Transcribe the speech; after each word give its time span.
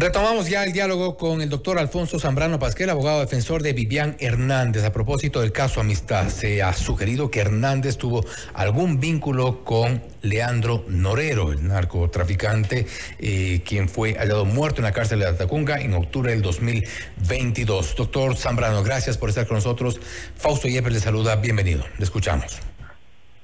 Retomamos 0.00 0.48
ya 0.48 0.64
el 0.64 0.72
diálogo 0.72 1.18
con 1.18 1.42
el 1.42 1.50
doctor 1.50 1.78
Alfonso 1.78 2.18
Zambrano 2.18 2.58
Pasquel, 2.58 2.88
abogado 2.88 3.20
defensor 3.20 3.62
de 3.62 3.74
Vivian 3.74 4.16
Hernández. 4.18 4.82
A 4.82 4.94
propósito 4.94 5.42
del 5.42 5.52
caso 5.52 5.78
Amistad, 5.78 6.28
se 6.28 6.62
ha 6.62 6.72
sugerido 6.72 7.30
que 7.30 7.40
Hernández 7.40 7.98
tuvo 7.98 8.24
algún 8.54 8.98
vínculo 8.98 9.62
con 9.62 10.02
Leandro 10.22 10.86
Norero, 10.88 11.52
el 11.52 11.68
narcotraficante, 11.68 12.86
eh, 13.18 13.60
quien 13.62 13.90
fue 13.90 14.14
hallado 14.14 14.46
muerto 14.46 14.80
en 14.80 14.84
la 14.84 14.92
cárcel 14.92 15.18
de 15.18 15.26
Atacunga 15.26 15.78
en 15.82 15.92
octubre 15.92 16.30
del 16.30 16.40
2022. 16.40 17.94
Doctor 17.94 18.36
Zambrano, 18.38 18.82
gracias 18.82 19.18
por 19.18 19.28
estar 19.28 19.46
con 19.46 19.56
nosotros. 19.56 20.00
Fausto 20.34 20.66
Yepes 20.66 20.94
le 20.94 21.00
saluda, 21.00 21.36
bienvenido. 21.36 21.84
Le 21.98 22.04
escuchamos. 22.04 22.58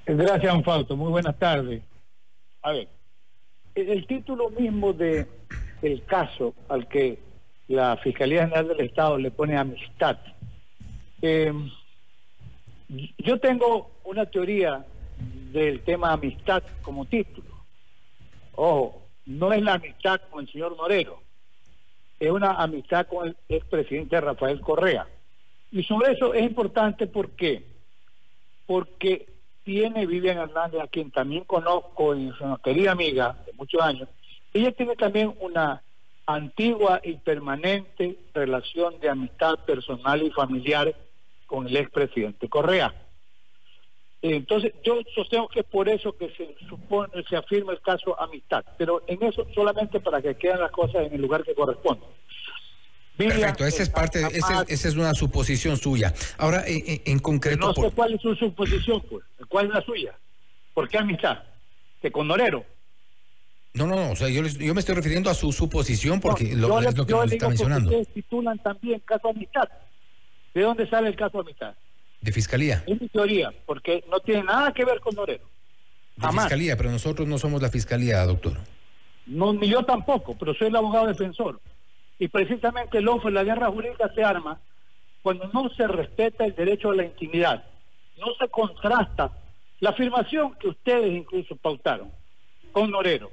Gracias, 0.07 0.64
Fausto. 0.64 0.96
Muy 0.96 1.11
buenas 1.11 1.38
tardes. 1.38 1.82
A 2.62 2.73
ver, 2.73 2.88
el 3.77 4.07
título 4.07 4.51
mismo 4.51 4.93
de 4.93 5.27
el 5.83 6.03
caso 6.05 6.55
al 6.69 6.89
que 6.89 7.19
la 7.69 7.97
Fiscalía 7.98 8.45
General 8.45 8.69
del 8.69 8.80
Estado 8.80 9.19
le 9.19 9.30
pone 9.30 9.57
amistad. 9.57 10.19
Eh, 11.21 11.53
yo 13.19 13.39
tengo 13.39 13.91
una 14.05 14.25
teoría 14.27 14.84
del 15.53 15.81
tema 15.81 16.12
amistad 16.12 16.62
como 16.83 17.05
título. 17.05 17.55
Ojo, 18.55 19.03
no 19.27 19.53
es 19.53 19.62
la 19.62 19.75
amistad 19.75 20.20
con 20.31 20.45
el 20.45 20.53
señor 20.53 20.77
Norero, 20.77 21.20
es 22.19 22.31
una 22.31 22.53
amistad 22.53 23.06
con 23.06 23.29
el 23.29 23.37
expresidente 23.48 24.20
Rafael 24.20 24.61
Correa. 24.61 25.06
Y 25.70 25.83
sobre 25.83 26.12
eso 26.12 26.33
es 26.33 26.45
importante 26.45 27.06
porque 27.06 27.62
porque 28.65 29.36
tiene 29.66 30.06
Vivian 30.06 30.38
Hernández, 30.38 30.80
a 30.80 30.87
quien 30.87 31.11
también 31.11 31.43
conozco 31.43 32.15
y 32.15 32.29
es 32.29 32.41
una 32.41 32.56
querida 32.59 32.93
amiga 32.93 33.37
de 33.45 33.52
muchos 33.55 33.83
años, 33.83 34.09
ella 34.55 34.70
tiene 34.70 34.95
también 34.95 35.34
una 35.41 35.83
antigua 36.25 37.01
y 37.02 37.15
permanente 37.15 38.16
relación 38.33 39.01
de 39.01 39.09
amistad 39.09 39.56
personal 39.67 40.22
y 40.22 40.31
familiar 40.31 40.94
con 41.47 41.67
el 41.67 41.77
expresidente 41.77 42.48
Correa. 42.48 42.94
Entonces, 44.22 44.72
yo 44.84 45.00
sostengo 45.12 45.48
que 45.48 45.61
es 45.61 45.67
por 45.67 45.89
eso 45.89 46.17
que 46.17 46.31
se 46.37 46.55
supone, 46.69 47.25
se 47.28 47.37
afirma 47.37 47.72
el 47.72 47.81
caso 47.81 48.19
amistad, 48.20 48.64
pero 48.78 49.03
en 49.09 49.20
eso 49.25 49.48
solamente 49.53 49.98
para 49.98 50.22
que 50.22 50.37
queden 50.37 50.61
las 50.61 50.70
cosas 50.70 51.06
en 51.06 51.14
el 51.14 51.20
lugar 51.20 51.42
que 51.42 51.56
corresponde. 51.56 52.06
Perfecto, 53.17 53.64
esa 53.64 53.83
es 53.83 53.89
parte, 53.89 54.20
esa, 54.33 54.64
es 54.69 54.95
una 54.95 55.14
suposición 55.14 55.77
suya. 55.77 56.12
Ahora, 56.36 56.64
en, 56.67 57.19
concreto... 57.19 57.69
No 57.69 57.75
sé 57.75 57.91
cuál 57.95 58.14
es 58.14 58.20
su 58.20 58.34
suposición, 58.34 59.03
pues. 59.09 59.25
¿Cuál 59.48 59.67
es 59.67 59.72
la 59.72 59.83
suya? 59.83 60.14
¿Por 60.75 60.89
qué 60.89 60.98
amistad? 60.98 61.39
¿Que 62.03 62.12
con 62.12 62.28
Norero? 62.28 62.64
No, 63.72 63.87
no, 63.87 63.94
no, 63.94 64.11
o 64.12 64.17
sea, 64.17 64.28
yo, 64.28 64.42
yo 64.42 64.75
me 64.75 64.81
estoy 64.81 64.94
refiriendo 64.94 65.31
a 65.31 65.34
su 65.34 65.53
suposición 65.53 66.20
porque 66.20 66.55
lo, 66.56 66.81
es 66.81 66.97
lo 66.97 67.06
que 67.06 67.12
nos 67.12 67.33
está 67.33 67.48
mencionando. 67.48 67.91
Ustedes 67.91 68.09
titulan 68.14 68.59
también 68.59 69.00
caso 69.00 69.28
amistad. 69.28 69.69
¿De 70.55 70.62
dónde 70.62 70.89
sale 70.89 71.09
el 71.09 71.17
caso 71.17 71.41
amistad? 71.41 71.75
De 72.20 72.33
fiscalía. 72.33 72.83
Es 72.87 73.00
mi 73.00 73.09
teoría, 73.09 73.53
porque 73.67 74.05
no 74.11 74.20
tiene 74.20 74.44
nada 74.44 74.72
que 74.72 74.84
ver 74.84 75.00
con 75.00 75.14
Norero. 75.14 75.44
De 76.17 76.28
fiscalía, 76.28 76.77
pero 76.77 76.91
nosotros 76.91 77.28
no 77.28 77.39
somos 77.39 77.61
la 77.61 77.70
fiscalía, 77.70 78.25
doctor. 78.25 78.59
No, 79.27 79.53
ni 79.53 79.69
yo 79.69 79.84
tampoco, 79.84 80.37
pero 80.39 80.55
soy 80.55 80.69
el 80.69 80.77
abogado 80.77 81.06
defensor. 81.06 81.61
Y 82.19 82.28
precisamente 82.28 82.98
el 82.98 83.09
OFE, 83.09 83.31
la 83.31 83.45
guerra 83.45 83.70
jurídica 83.70 84.12
se 84.14 84.25
arma 84.25 84.61
cuando 85.22 85.48
no 85.53 85.69
se 85.70 85.86
respeta 85.86 86.45
el 86.45 86.55
derecho 86.55 86.91
a 86.91 86.97
la 86.97 87.05
intimidad, 87.05 87.64
no 88.19 88.34
se 88.39 88.48
contrasta 88.48 89.33
la 89.81 89.91
afirmación 89.91 90.55
que 90.55 90.69
ustedes 90.69 91.12
incluso 91.12 91.56
pautaron 91.56 92.11
con 92.72 92.91
Norero 92.91 93.31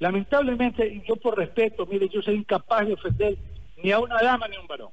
Lamentablemente, 0.00 1.02
yo 1.06 1.16
por 1.16 1.36
respeto, 1.36 1.84
mire, 1.84 2.08
yo 2.08 2.22
soy 2.22 2.34
incapaz 2.34 2.86
de 2.86 2.94
ofender 2.94 3.36
ni 3.82 3.92
a 3.92 4.00
una 4.00 4.20
dama 4.22 4.48
ni 4.48 4.56
a 4.56 4.60
un 4.60 4.66
varón. 4.66 4.90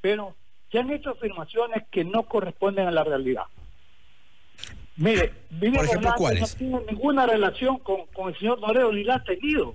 Pero 0.00 0.36
se 0.70 0.78
han 0.78 0.90
hecho 0.92 1.10
afirmaciones 1.10 1.82
que 1.90 2.04
no 2.04 2.22
corresponden 2.22 2.86
a 2.86 2.92
la 2.92 3.02
realidad. 3.02 3.42
Mire, 4.96 5.32
¿cuáles? 6.16 6.40
no 6.40 6.58
tiene 6.58 6.80
ninguna 6.88 7.26
relación 7.26 7.78
con, 7.78 8.04
el 8.28 8.38
señor 8.38 8.60
Norero, 8.60 8.92
ni 8.92 9.02
la 9.02 9.16
ha 9.16 9.24
tenido. 9.24 9.74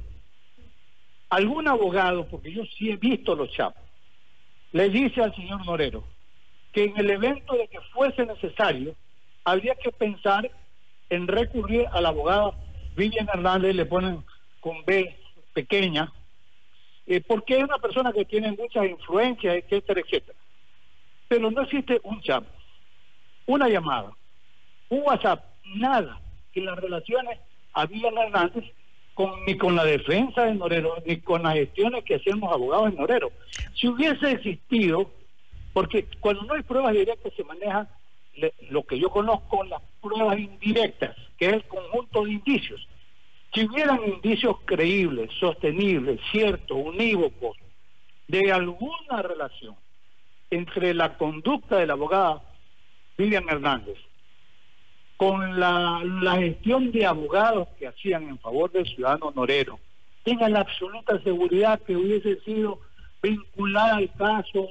Algún 1.29 1.67
abogado, 1.67 2.27
porque 2.27 2.51
yo 2.51 2.63
sí 2.65 2.91
he 2.91 2.95
visto 2.95 3.35
los 3.35 3.51
chapos, 3.51 3.83
le 4.71 4.89
dice 4.89 5.21
al 5.21 5.35
señor 5.35 5.65
Norero 5.65 6.03
que 6.71 6.85
en 6.85 6.97
el 6.97 7.09
evento 7.09 7.55
de 7.55 7.67
que 7.67 7.79
fuese 7.93 8.25
necesario, 8.25 8.95
habría 9.43 9.75
que 9.75 9.91
pensar 9.91 10.49
en 11.09 11.27
recurrir 11.27 11.87
a 11.91 12.01
la 12.01 12.09
abogada 12.09 12.51
Vivian 12.95 13.27
Hernández, 13.27 13.75
le 13.75 13.85
ponen 13.85 14.23
con 14.59 14.83
B 14.85 15.17
pequeña, 15.53 16.11
eh, 17.05 17.21
porque 17.21 17.57
es 17.57 17.63
una 17.63 17.77
persona 17.77 18.11
que 18.11 18.25
tiene 18.25 18.51
muchas 18.51 18.85
influencias, 18.85 19.55
etcétera, 19.55 20.01
etcétera. 20.01 20.37
Pero 21.27 21.49
no 21.49 21.61
existe 21.61 21.99
un 22.03 22.21
chat, 22.21 22.43
una 23.45 23.69
llamada, 23.69 24.11
un 24.89 25.01
WhatsApp, 25.03 25.45
nada 25.75 26.21
que 26.51 26.61
las 26.61 26.77
relaciones 26.77 27.39
habían 27.73 28.17
Hernández 28.17 28.65
con, 29.17 29.43
ni 29.47 29.57
con 29.57 29.75
la 29.75 29.83
defensa 29.83 30.43
de 30.43 30.53
Norero, 30.53 31.01
ni 31.03 31.17
con 31.17 31.41
las 31.41 31.55
gestiones 31.55 32.03
que 32.03 32.15
hacemos 32.15 32.53
abogados 32.53 32.89
en 32.89 32.97
Norero. 32.97 33.31
Si 33.73 33.87
hubiese 33.87 34.33
existido, 34.33 35.09
porque 35.73 36.05
cuando 36.19 36.43
no 36.43 36.53
hay 36.53 36.61
pruebas 36.61 36.93
directas 36.93 37.33
se 37.35 37.43
maneja 37.43 37.89
lo 38.69 38.83
que 38.83 38.99
yo 38.99 39.09
conozco, 39.09 39.63
las 39.63 39.81
pruebas 39.99 40.37
indirectas, 40.37 41.17
que 41.35 41.47
es 41.47 41.53
el 41.53 41.63
conjunto 41.63 42.25
de 42.25 42.33
indicios. 42.33 42.87
Si 43.55 43.65
hubieran 43.65 44.07
indicios 44.07 44.57
creíbles, 44.65 45.31
sostenibles, 45.39 46.19
ciertos, 46.31 46.77
unívocos, 46.77 47.57
de 48.27 48.51
alguna 48.51 49.23
relación 49.23 49.75
entre 50.51 50.93
la 50.93 51.17
conducta 51.17 51.77
de 51.77 51.87
la 51.87 51.93
abogada 51.93 52.43
Vivian 53.17 53.49
Hernández 53.49 53.97
con 55.17 55.59
la, 55.59 56.35
gestión 56.39 56.91
de 56.91 57.05
abogados 57.05 57.67
que 57.79 57.87
hacían 57.87 58.29
en 58.29 58.37
favor 58.37 58.71
del 58.71 58.85
ciudadano 58.85 59.33
Norero, 59.35 59.79
tengan 60.23 60.53
la 60.53 60.61
absoluta 60.61 61.19
seguridad 61.23 61.81
que 61.81 61.97
hubiese 61.97 62.39
sido 62.41 62.79
vinculada 63.21 63.97
al 63.97 64.13
caso 64.13 64.69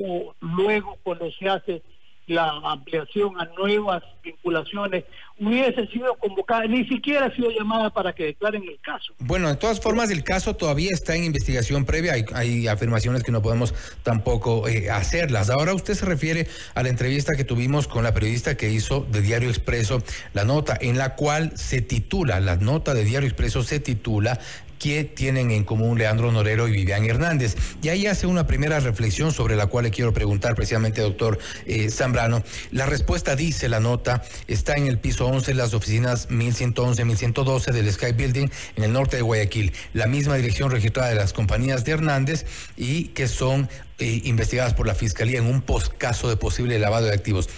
o 0.00 0.34
luego 0.40 0.96
cuando 1.02 1.30
se 1.32 1.48
hace 1.48 1.82
la 2.26 2.60
ampliación 2.64 3.40
a 3.40 3.46
nuevas 3.56 4.02
vinculaciones 4.22 5.04
hubiese 5.38 5.86
sido 5.88 6.14
convocada, 6.14 6.66
ni 6.66 6.86
siquiera 6.86 7.26
ha 7.26 7.34
sido 7.34 7.50
llamada 7.50 7.90
para 7.90 8.12
que 8.12 8.26
declaren 8.26 8.62
el 8.62 8.78
caso. 8.80 9.12
Bueno, 9.18 9.48
de 9.48 9.56
todas 9.56 9.80
formas, 9.80 10.10
el 10.10 10.22
caso 10.22 10.54
todavía 10.54 10.90
está 10.92 11.16
en 11.16 11.24
investigación 11.24 11.84
previa, 11.84 12.14
hay, 12.34 12.68
afirmaciones 12.68 13.24
que 13.24 13.32
no 13.32 13.42
podemos 13.42 13.74
tampoco 14.02 14.68
eh, 14.68 14.90
hacerlas. 14.90 15.50
Ahora 15.50 15.74
usted 15.74 15.94
se 15.94 16.06
refiere 16.06 16.46
a 16.74 16.82
la 16.82 16.90
entrevista 16.90 17.34
que 17.36 17.44
tuvimos 17.44 17.88
con 17.88 18.04
la 18.04 18.14
periodista 18.14 18.56
que 18.56 18.70
hizo 18.70 19.00
de 19.10 19.20
Diario 19.20 19.48
Expreso 19.48 20.02
la 20.32 20.44
nota, 20.44 20.78
en 20.80 20.98
la 20.98 21.16
cual 21.16 21.56
se 21.56 21.82
titula, 21.82 22.38
la 22.40 22.56
nota 22.56 22.94
de 22.94 23.04
Diario 23.04 23.28
Expreso 23.28 23.62
se 23.62 23.80
titula 23.80 24.38
¿Qué 24.82 25.04
tienen 25.04 25.52
en 25.52 25.62
común 25.62 25.96
Leandro 25.96 26.32
Norero 26.32 26.66
y 26.66 26.72
Vivian 26.72 27.04
Hernández? 27.04 27.54
Y 27.82 27.88
ahí 27.88 28.06
hace 28.06 28.26
una 28.26 28.48
primera 28.48 28.80
reflexión 28.80 29.30
sobre 29.30 29.54
la 29.54 29.68
cual 29.68 29.84
le 29.84 29.92
quiero 29.92 30.12
preguntar 30.12 30.56
precisamente, 30.56 31.02
doctor 31.02 31.38
eh, 31.66 31.88
Zambrano. 31.88 32.42
La 32.72 32.86
respuesta 32.86 33.36
dice 33.36 33.68
la 33.68 33.78
nota, 33.78 34.24
está 34.48 34.74
en 34.74 34.88
el 34.88 34.98
piso 34.98 35.28
11, 35.28 35.54
las 35.54 35.72
oficinas 35.72 36.28
1111, 36.30 37.04
1112 37.04 37.70
del 37.70 37.92
Sky 37.92 38.10
Building 38.10 38.48
en 38.74 38.82
el 38.82 38.92
norte 38.92 39.14
de 39.14 39.22
Guayaquil. 39.22 39.72
La 39.92 40.08
misma 40.08 40.34
dirección 40.34 40.72
registrada 40.72 41.10
de 41.10 41.14
las 41.14 41.32
compañías 41.32 41.84
de 41.84 41.92
Hernández 41.92 42.44
y 42.76 43.04
que 43.10 43.28
son 43.28 43.68
eh, 44.00 44.22
investigadas 44.24 44.74
por 44.74 44.88
la 44.88 44.96
Fiscalía 44.96 45.38
en 45.38 45.46
un 45.46 45.62
caso 45.96 46.28
de 46.28 46.36
posible 46.36 46.80
lavado 46.80 47.06
de 47.06 47.14
activos. 47.14 47.48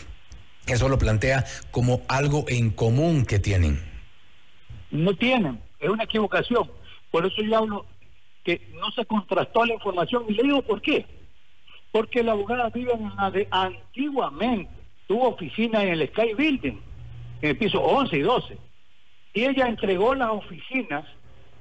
Eso 0.66 0.90
lo 0.90 0.98
plantea 0.98 1.46
como 1.70 2.02
algo 2.06 2.44
en 2.48 2.68
común 2.68 3.24
que 3.24 3.38
tienen. 3.38 3.82
No 4.90 5.16
tienen, 5.16 5.58
es 5.80 5.88
una 5.88 6.04
equivocación 6.04 6.68
por 7.14 7.24
eso 7.24 7.42
yo 7.42 7.58
hablo 7.58 7.86
que 8.42 8.60
no 8.72 8.90
se 8.90 9.04
contrastó 9.04 9.64
la 9.64 9.74
información 9.74 10.24
y 10.28 10.34
le 10.34 10.42
digo 10.42 10.62
por 10.62 10.82
qué. 10.82 11.06
Porque 11.92 12.24
la 12.24 12.32
abogada 12.32 12.70
vive 12.70 12.92
en 12.92 13.14
la 13.14 13.30
de 13.30 13.46
antiguamente, 13.52 14.72
tuvo 15.06 15.28
oficina 15.28 15.84
en 15.84 15.90
el 15.90 16.08
Sky 16.08 16.34
Building, 16.34 16.80
en 17.40 17.50
el 17.50 17.56
piso 17.56 17.80
11 17.80 18.16
y 18.16 18.20
12. 18.20 18.58
Y 19.32 19.44
ella 19.44 19.68
entregó 19.68 20.16
las 20.16 20.30
oficinas, 20.30 21.06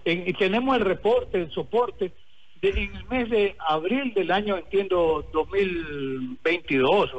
y 0.03 0.33
tenemos 0.33 0.75
el 0.75 0.85
reporte, 0.85 1.43
el 1.43 1.51
soporte, 1.51 2.11
de, 2.59 2.69
en 2.69 2.95
el 2.95 3.05
mes 3.05 3.29
de 3.29 3.55
abril 3.59 4.11
del 4.15 4.31
año, 4.31 4.57
entiendo, 4.57 5.23
2022. 5.33 7.11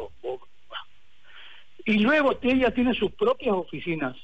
y 1.84 1.98
luego 2.00 2.36
ella 2.42 2.74
tiene 2.74 2.94
sus 2.94 3.12
propias 3.12 3.54
oficinas 3.54 4.16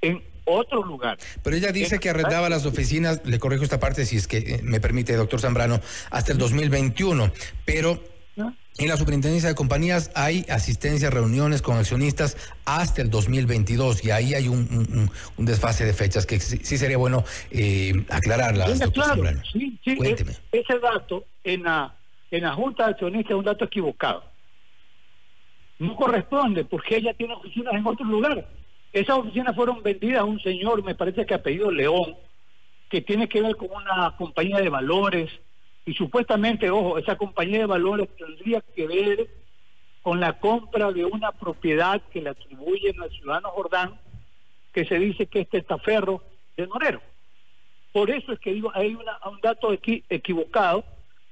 en 0.00 0.22
otro 0.50 0.82
lugar. 0.82 1.18
Pero 1.42 1.56
ella 1.56 1.72
dice 1.72 1.98
que 1.98 2.10
arrendaba 2.10 2.48
las 2.48 2.66
oficinas, 2.66 3.20
le 3.24 3.38
corrijo 3.38 3.64
esta 3.64 3.80
parte 3.80 4.06
si 4.06 4.16
es 4.16 4.26
que 4.26 4.38
eh, 4.38 4.60
me 4.62 4.80
permite, 4.80 5.14
doctor 5.16 5.40
Zambrano, 5.40 5.80
hasta 6.10 6.32
el 6.32 6.38
2021, 6.38 7.30
pero 7.64 8.00
en 8.78 8.88
la 8.88 8.96
superintendencia 8.96 9.48
de 9.48 9.54
compañías 9.54 10.10
hay 10.14 10.46
asistencia, 10.48 11.10
reuniones 11.10 11.60
con 11.60 11.76
accionistas 11.76 12.36
hasta 12.64 13.02
el 13.02 13.10
2022 13.10 14.04
y 14.04 14.10
ahí 14.10 14.34
hay 14.34 14.48
un, 14.48 15.10
un, 15.36 15.44
desfase 15.44 15.84
de 15.84 15.92
fechas 15.92 16.24
que 16.24 16.40
sí, 16.40 16.78
sería 16.78 16.96
bueno 16.96 17.24
eh, 17.50 17.92
aclararlas. 18.08 18.80
claro, 18.90 19.22
sí, 19.52 19.78
Sí, 19.84 19.98
ese 20.52 20.78
dato 20.78 21.24
en 21.44 21.64
la, 21.64 21.94
en 22.30 22.42
la 22.42 22.54
Junta 22.54 22.84
de 22.84 22.90
Accionistas 22.92 23.30
es 23.32 23.36
un 23.36 23.44
dato 23.44 23.64
equivocado. 23.64 24.24
No 25.78 25.96
corresponde 25.96 26.64
porque 26.64 26.96
ella 26.96 27.14
tiene 27.14 27.34
oficinas 27.34 27.74
en 27.74 27.86
otro 27.86 28.04
lugar. 28.04 28.46
Esas 28.92 29.18
oficinas 29.18 29.54
fueron 29.54 29.82
vendidas 29.82 30.20
a 30.20 30.24
un 30.24 30.40
señor, 30.40 30.82
me 30.82 30.94
parece 30.94 31.24
que 31.24 31.34
apellido 31.34 31.70
León, 31.70 32.16
que 32.88 33.00
tiene 33.00 33.28
que 33.28 33.40
ver 33.40 33.56
con 33.56 33.68
una 33.70 34.16
compañía 34.16 34.58
de 34.58 34.68
valores 34.68 35.30
y 35.86 35.94
supuestamente, 35.94 36.70
ojo, 36.70 36.98
esa 36.98 37.16
compañía 37.16 37.60
de 37.60 37.66
valores 37.66 38.08
tendría 38.16 38.60
que 38.60 38.86
ver 38.86 39.28
con 40.02 40.18
la 40.18 40.38
compra 40.38 40.90
de 40.92 41.04
una 41.04 41.30
propiedad 41.32 42.02
que 42.10 42.20
le 42.20 42.30
atribuyen 42.30 43.00
al 43.00 43.10
ciudadano 43.10 43.50
Jordán, 43.50 44.00
que 44.72 44.84
se 44.84 44.98
dice 44.98 45.26
que 45.26 45.40
es 45.40 45.48
testaferro 45.48 46.22
de 46.56 46.66
Norero. 46.66 47.00
Por 47.92 48.10
eso 48.10 48.32
es 48.32 48.40
que 48.40 48.52
digo, 48.52 48.72
hay 48.74 48.94
una, 48.94 49.18
un 49.30 49.40
dato 49.40 49.70
aquí 49.70 50.04
equivocado, 50.08 50.84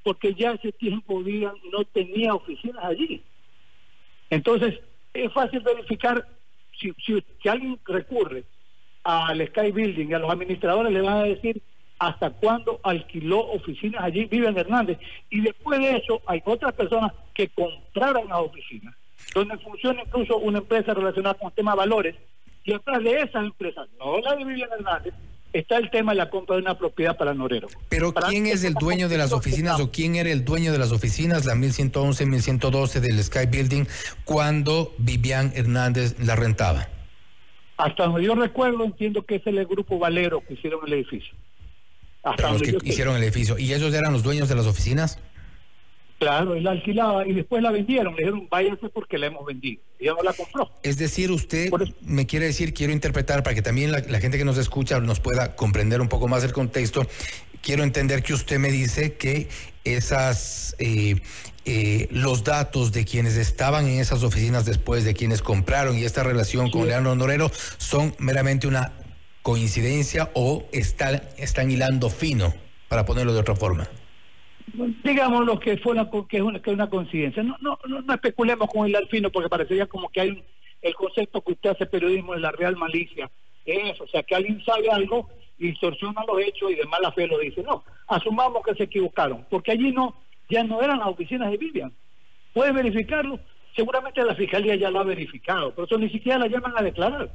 porque 0.02 0.34
ya 0.34 0.52
ese 0.52 0.72
tiempo 0.72 1.22
Vivian 1.22 1.54
no 1.72 1.84
tenía 1.84 2.34
oficinas 2.34 2.84
allí. 2.84 3.22
Entonces, 4.30 4.78
es 5.12 5.32
fácil 5.32 5.60
verificar 5.60 6.26
si, 6.78 6.92
si, 7.04 7.48
alguien 7.48 7.78
recurre 7.84 8.44
al 9.04 9.46
Sky 9.48 9.72
Building 9.72 10.08
y 10.08 10.14
a 10.14 10.18
los 10.18 10.30
administradores 10.30 10.92
le 10.92 11.00
van 11.00 11.18
a 11.18 11.22
decir 11.24 11.62
hasta 11.98 12.30
cuándo 12.30 12.78
alquiló 12.82 13.40
oficinas 13.40 14.02
allí 14.02 14.26
Vivian 14.26 14.56
Hernández. 14.56 14.98
Y 15.30 15.40
después 15.40 15.80
de 15.80 15.96
eso 15.96 16.20
hay 16.26 16.42
otras 16.44 16.72
personas 16.74 17.12
que 17.34 17.48
compraron 17.48 18.28
las 18.28 18.38
oficinas, 18.38 18.94
donde 19.34 19.58
funciona 19.58 20.02
incluso 20.02 20.38
una 20.38 20.58
empresa 20.58 20.94
relacionada 20.94 21.34
con 21.34 21.48
el 21.48 21.54
tema 21.54 21.74
valores, 21.74 22.14
y 22.64 22.72
atrás 22.72 23.02
de 23.02 23.20
esas 23.20 23.44
empresas, 23.44 23.88
no 23.98 24.18
la 24.20 24.36
de 24.36 24.44
Vivian 24.44 24.70
Hernández, 24.70 25.14
está 25.52 25.76
el 25.76 25.90
tema 25.90 26.12
de 26.12 26.18
la 26.18 26.30
compra 26.30 26.56
de 26.56 26.62
una 26.62 26.78
propiedad 26.78 27.16
para 27.16 27.34
Norero. 27.34 27.68
Pero 27.88 28.12
¿quién 28.12 28.46
es 28.46 28.64
el 28.64 28.74
dueño 28.74 29.08
de 29.08 29.18
las 29.18 29.32
oficinas 29.32 29.80
o 29.80 29.90
quién 29.90 30.16
era 30.16 30.30
el 30.30 30.44
dueño 30.44 30.72
de 30.72 30.78
las 30.78 30.92
oficinas, 30.92 31.46
la 31.46 31.54
1111, 31.54 32.26
1112 32.26 33.00
del 33.00 33.22
Sky 33.22 33.46
Building, 33.46 33.84
cuando 34.24 34.94
Vivian 34.98 35.52
Hernández 35.54 36.16
la 36.20 36.36
rentaba? 36.36 36.88
Hasta 37.76 38.06
donde 38.06 38.24
yo 38.24 38.34
recuerdo, 38.34 38.84
entiendo 38.84 39.24
que 39.24 39.36
es 39.36 39.46
el 39.46 39.64
grupo 39.66 39.98
Valero 39.98 40.42
que 40.46 40.54
hicieron 40.54 40.80
el 40.86 40.92
edificio. 40.94 41.34
Hasta 42.24 42.50
los 42.52 42.62
que 42.62 42.76
hicieron 42.82 43.16
el 43.16 43.22
edificio. 43.22 43.56
¿Y 43.58 43.72
ellos 43.72 43.94
eran 43.94 44.12
los 44.12 44.22
dueños 44.22 44.48
de 44.48 44.56
las 44.56 44.66
oficinas? 44.66 45.20
Claro, 46.18 46.54
él 46.54 46.64
la 46.64 46.72
alquilaba 46.72 47.26
y 47.26 47.32
después 47.32 47.62
la 47.62 47.70
vendieron. 47.70 48.14
Le 48.16 48.22
dijeron, 48.24 48.48
váyanse 48.50 48.88
porque 48.88 49.18
la 49.18 49.26
hemos 49.26 49.46
vendido. 49.46 49.80
Ella 50.00 50.14
no 50.16 50.22
la 50.24 50.32
compró. 50.32 50.68
Es 50.82 50.98
decir, 50.98 51.30
usted 51.30 51.70
me 52.00 52.26
quiere 52.26 52.46
decir, 52.46 52.74
quiero 52.74 52.92
interpretar 52.92 53.44
para 53.44 53.54
que 53.54 53.62
también 53.62 53.92
la, 53.92 54.20
gente 54.20 54.36
que 54.36 54.44
nos 54.44 54.58
escucha 54.58 55.00
nos 55.00 55.20
pueda 55.20 55.54
comprender 55.54 56.00
un 56.00 56.08
poco 56.08 56.26
más 56.26 56.42
el 56.42 56.52
contexto. 56.52 57.06
Quiero 57.62 57.84
entender 57.84 58.24
que 58.24 58.34
usted 58.34 58.58
me 58.58 58.72
dice 58.72 59.14
que 59.14 59.48
esas 59.84 60.74
eh, 60.80 61.20
eh, 61.64 62.08
los 62.10 62.42
datos 62.42 62.90
de 62.90 63.04
quienes 63.04 63.36
estaban 63.36 63.86
en 63.86 64.00
esas 64.00 64.24
oficinas 64.24 64.64
después, 64.64 65.04
de 65.04 65.14
quienes 65.14 65.40
compraron 65.40 65.96
y 65.96 66.02
esta 66.02 66.24
relación 66.24 66.70
con 66.70 66.88
Leandro 66.88 67.14
Norero 67.14 67.50
son 67.76 68.14
meramente 68.18 68.66
una 68.66 68.92
coincidencia 69.42 70.30
o 70.34 70.66
están, 70.72 71.22
están 71.36 71.70
hilando 71.70 72.10
fino, 72.10 72.52
para 72.88 73.04
ponerlo 73.04 73.32
de 73.32 73.40
otra 73.40 73.54
forma 73.54 73.88
digamos 75.02 75.44
lo 75.44 75.58
que 75.58 75.76
fue 75.78 75.92
una, 75.92 76.08
que 76.28 76.36
es 76.38 76.42
una, 76.42 76.60
que 76.60 76.70
una 76.70 76.88
coincidencia. 76.88 77.42
No, 77.42 77.56
no, 77.60 77.78
no, 77.86 78.14
especulemos 78.14 78.68
con 78.68 78.86
el 78.86 78.96
alfino 78.96 79.30
porque 79.30 79.48
parecería 79.48 79.86
como 79.86 80.08
que 80.08 80.20
hay 80.20 80.44
el 80.82 80.94
concepto 80.94 81.40
que 81.42 81.52
usted 81.52 81.70
hace 81.70 81.86
periodismo 81.86 82.34
en 82.34 82.42
la 82.42 82.52
real 82.52 82.76
malicia. 82.76 83.30
Es, 83.64 84.00
o 84.00 84.06
sea, 84.08 84.22
que 84.22 84.34
alguien 84.34 84.62
sabe 84.64 84.90
algo, 84.90 85.28
distorsiona 85.58 86.24
los 86.26 86.40
hechos 86.40 86.70
y 86.70 86.76
de 86.76 86.84
mala 86.84 87.12
fe 87.12 87.26
lo 87.26 87.38
dice. 87.38 87.62
No, 87.62 87.84
asumamos 88.06 88.62
que 88.64 88.74
se 88.74 88.84
equivocaron, 88.84 89.46
porque 89.50 89.72
allí 89.72 89.92
no, 89.92 90.14
ya 90.48 90.64
no 90.64 90.80
eran 90.80 90.98
las 90.98 91.08
oficinas 91.08 91.50
de 91.50 91.56
Vivian. 91.56 91.92
¿Puede 92.54 92.72
verificarlo? 92.72 93.38
Seguramente 93.76 94.24
la 94.24 94.34
fiscalía 94.34 94.76
ya 94.76 94.90
lo 94.90 95.00
ha 95.00 95.04
verificado, 95.04 95.72
pero 95.72 95.86
eso 95.86 95.98
ni 95.98 96.08
siquiera 96.10 96.38
la 96.38 96.46
llaman 96.48 96.72
a 96.76 96.82
declarar. 96.82 97.30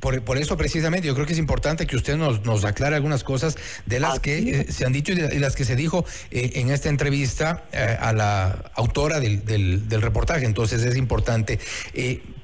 Por, 0.00 0.22
por, 0.22 0.38
eso 0.38 0.56
precisamente 0.56 1.06
yo 1.06 1.14
creo 1.14 1.26
que 1.26 1.32
es 1.32 1.38
importante 1.38 1.86
que 1.86 1.96
usted 1.96 2.16
nos, 2.16 2.44
nos 2.44 2.64
aclare 2.64 2.96
algunas 2.96 3.24
cosas 3.24 3.56
de 3.86 4.00
las 4.00 4.20
que 4.20 4.38
eh, 4.38 4.72
se 4.72 4.84
han 4.84 4.92
dicho 4.92 5.12
y 5.12 5.16
de, 5.16 5.40
las 5.40 5.56
que 5.56 5.64
se 5.64 5.76
dijo 5.76 6.04
eh, 6.30 6.52
en 6.54 6.70
esta 6.70 6.88
entrevista 6.88 7.64
eh, 7.72 7.96
a 8.00 8.12
la 8.12 8.70
autora 8.74 9.20
del, 9.20 9.44
del, 9.44 10.02
reportaje. 10.02 10.44
Entonces 10.46 10.82
es 10.84 10.96
importante. 10.96 11.58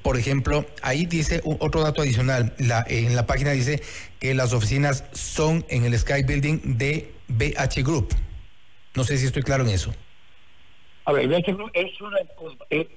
por 0.01 0.17
ejemplo, 0.17 0.65
ahí 0.81 1.05
dice 1.05 1.41
otro 1.43 1.81
dato 1.81 2.01
adicional. 2.01 2.53
La, 2.57 2.85
en 2.87 3.15
la 3.15 3.25
página 3.25 3.51
dice 3.51 3.81
que 4.19 4.33
las 4.33 4.53
oficinas 4.53 5.03
son 5.13 5.65
en 5.69 5.85
el 5.85 5.97
Sky 5.97 6.23
Building 6.23 6.77
de 6.77 7.13
BH 7.27 7.83
Group. 7.83 8.13
No 8.95 9.03
sé 9.03 9.17
si 9.17 9.25
estoy 9.25 9.43
claro 9.43 9.63
en 9.63 9.69
eso. 9.69 9.93
A 11.05 11.11
ver, 11.11 11.27
BH 11.27 11.53
Group 11.53 11.71
es 11.73 12.01
una, 12.01 12.17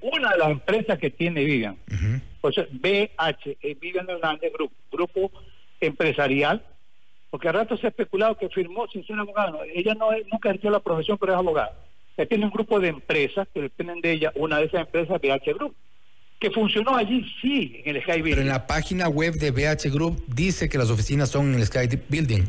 una 0.01 0.31
de 0.33 0.39
las 0.39 0.51
empresas 0.51 0.99
que 0.99 1.11
tiene 1.11 1.45
Vivian. 1.45 1.77
Pues 2.41 2.57
BH, 2.57 3.57
eh, 3.61 3.77
Vivian 3.79 4.09
Hernández 4.09 4.53
Group, 4.53 4.73
grupo 4.91 5.31
empresarial, 5.81 6.65
porque 7.31 7.49
al 7.49 7.55
rato 7.55 7.77
se 7.77 7.87
ha 7.87 7.91
especulado 7.91 8.39
que 8.39 8.49
firmó 8.49 8.87
sin 8.89 9.07
ser 9.07 9.19
abogado. 9.19 9.61
Ella 9.75 9.95
no 9.95 10.09
nunca 10.33 10.49
ejerció 10.49 10.71
la 10.71 10.81
profesión, 10.81 11.19
pero 11.19 11.33
es 11.33 11.39
abogada. 11.39 11.77
Ella 12.17 12.29
tiene 12.29 12.47
un 12.47 12.51
grupo 12.51 12.81
de 12.81 12.89
empresas 12.89 13.47
que 13.53 13.61
dependen 13.61 14.01
de 14.01 14.13
ella, 14.13 14.33
una 14.37 14.59
de 14.59 14.65
esas 14.65 14.81
empresas, 14.81 15.21
BH 15.21 15.55
Group, 15.55 15.77
que 16.41 16.51
funcionó 16.51 16.97
allí, 16.97 17.25
sí, 17.43 17.83
en 17.85 17.97
el 17.97 18.03
Sky 18.03 18.23
Building. 18.23 18.31
Pero 18.31 18.43
en 18.43 18.49
la 18.49 18.67
página 18.67 19.09
web 19.09 19.35
de 19.35 19.51
BH 19.51 19.93
Group 19.93 20.25
dice 20.29 20.69
que 20.71 20.79
las 20.79 20.89
oficinas 20.91 21.29
son 21.29 21.53
en 21.53 21.61
el 21.61 21.67
Sky 21.67 21.89
Building. 22.09 22.45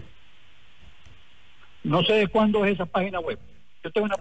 No 1.83 2.03
sé 2.03 2.13
de 2.13 2.27
cuándo 2.27 2.63
es 2.65 2.75
esa 2.75 2.85
página 2.85 3.19
web. 3.19 3.39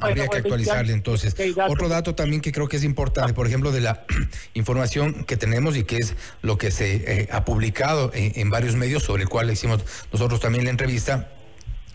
Habría 0.01 0.29
que 0.29 0.37
actualizarle 0.37 0.93
entonces. 0.93 1.35
Otro 1.69 1.89
dato 1.89 2.15
también 2.15 2.41
que 2.41 2.53
creo 2.53 2.69
que 2.69 2.77
es 2.77 2.85
importante, 2.85 3.35
por 3.35 3.47
ejemplo, 3.47 3.73
de 3.73 3.81
la 3.81 4.05
información 4.55 5.25
que 5.25 5.37
tenemos 5.37 5.77
y 5.77 5.85
que 5.85 5.97
es 5.97 6.15
lo 6.43 6.59
que 6.59 6.71
se 6.71 7.23
eh, 7.23 7.29
ha 7.33 7.45
publicado 7.45 8.13
en, 8.15 8.51
varios 8.51 8.77
medios, 8.77 9.03
sobre 9.03 9.25
el 9.25 9.29
cual 9.29 9.51
hicimos 9.51 9.85
nosotros 10.13 10.41
también 10.41 10.65
la 10.65 10.71
entrevista, 10.71 11.29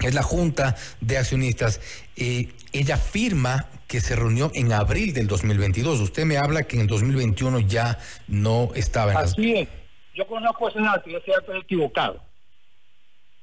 es 0.01 0.13
la 0.13 0.23
Junta 0.23 0.75
de 0.99 1.17
Accionistas. 1.17 1.79
Eh, 2.17 2.49
ella 2.73 2.95
afirma 2.95 3.67
que 3.87 4.01
se 4.01 4.15
reunió 4.15 4.51
en 4.53 4.73
abril 4.73 5.13
del 5.13 5.27
2022. 5.27 6.01
Usted 6.01 6.25
me 6.25 6.37
habla 6.37 6.63
que 6.63 6.75
en 6.75 6.81
el 6.81 6.87
2021 6.87 7.61
ya 7.61 7.97
no 8.27 8.71
estaba 8.75 9.11
en 9.11 9.17
Así 9.19 9.55
es. 9.55 9.69
Yo 10.15 10.27
conozco 10.27 10.67
ese 10.67 10.81
dato 10.81 11.09
y 11.09 11.15
ese 11.15 11.31
dato 11.31 11.53
es 11.53 11.63
equivocado. 11.63 12.21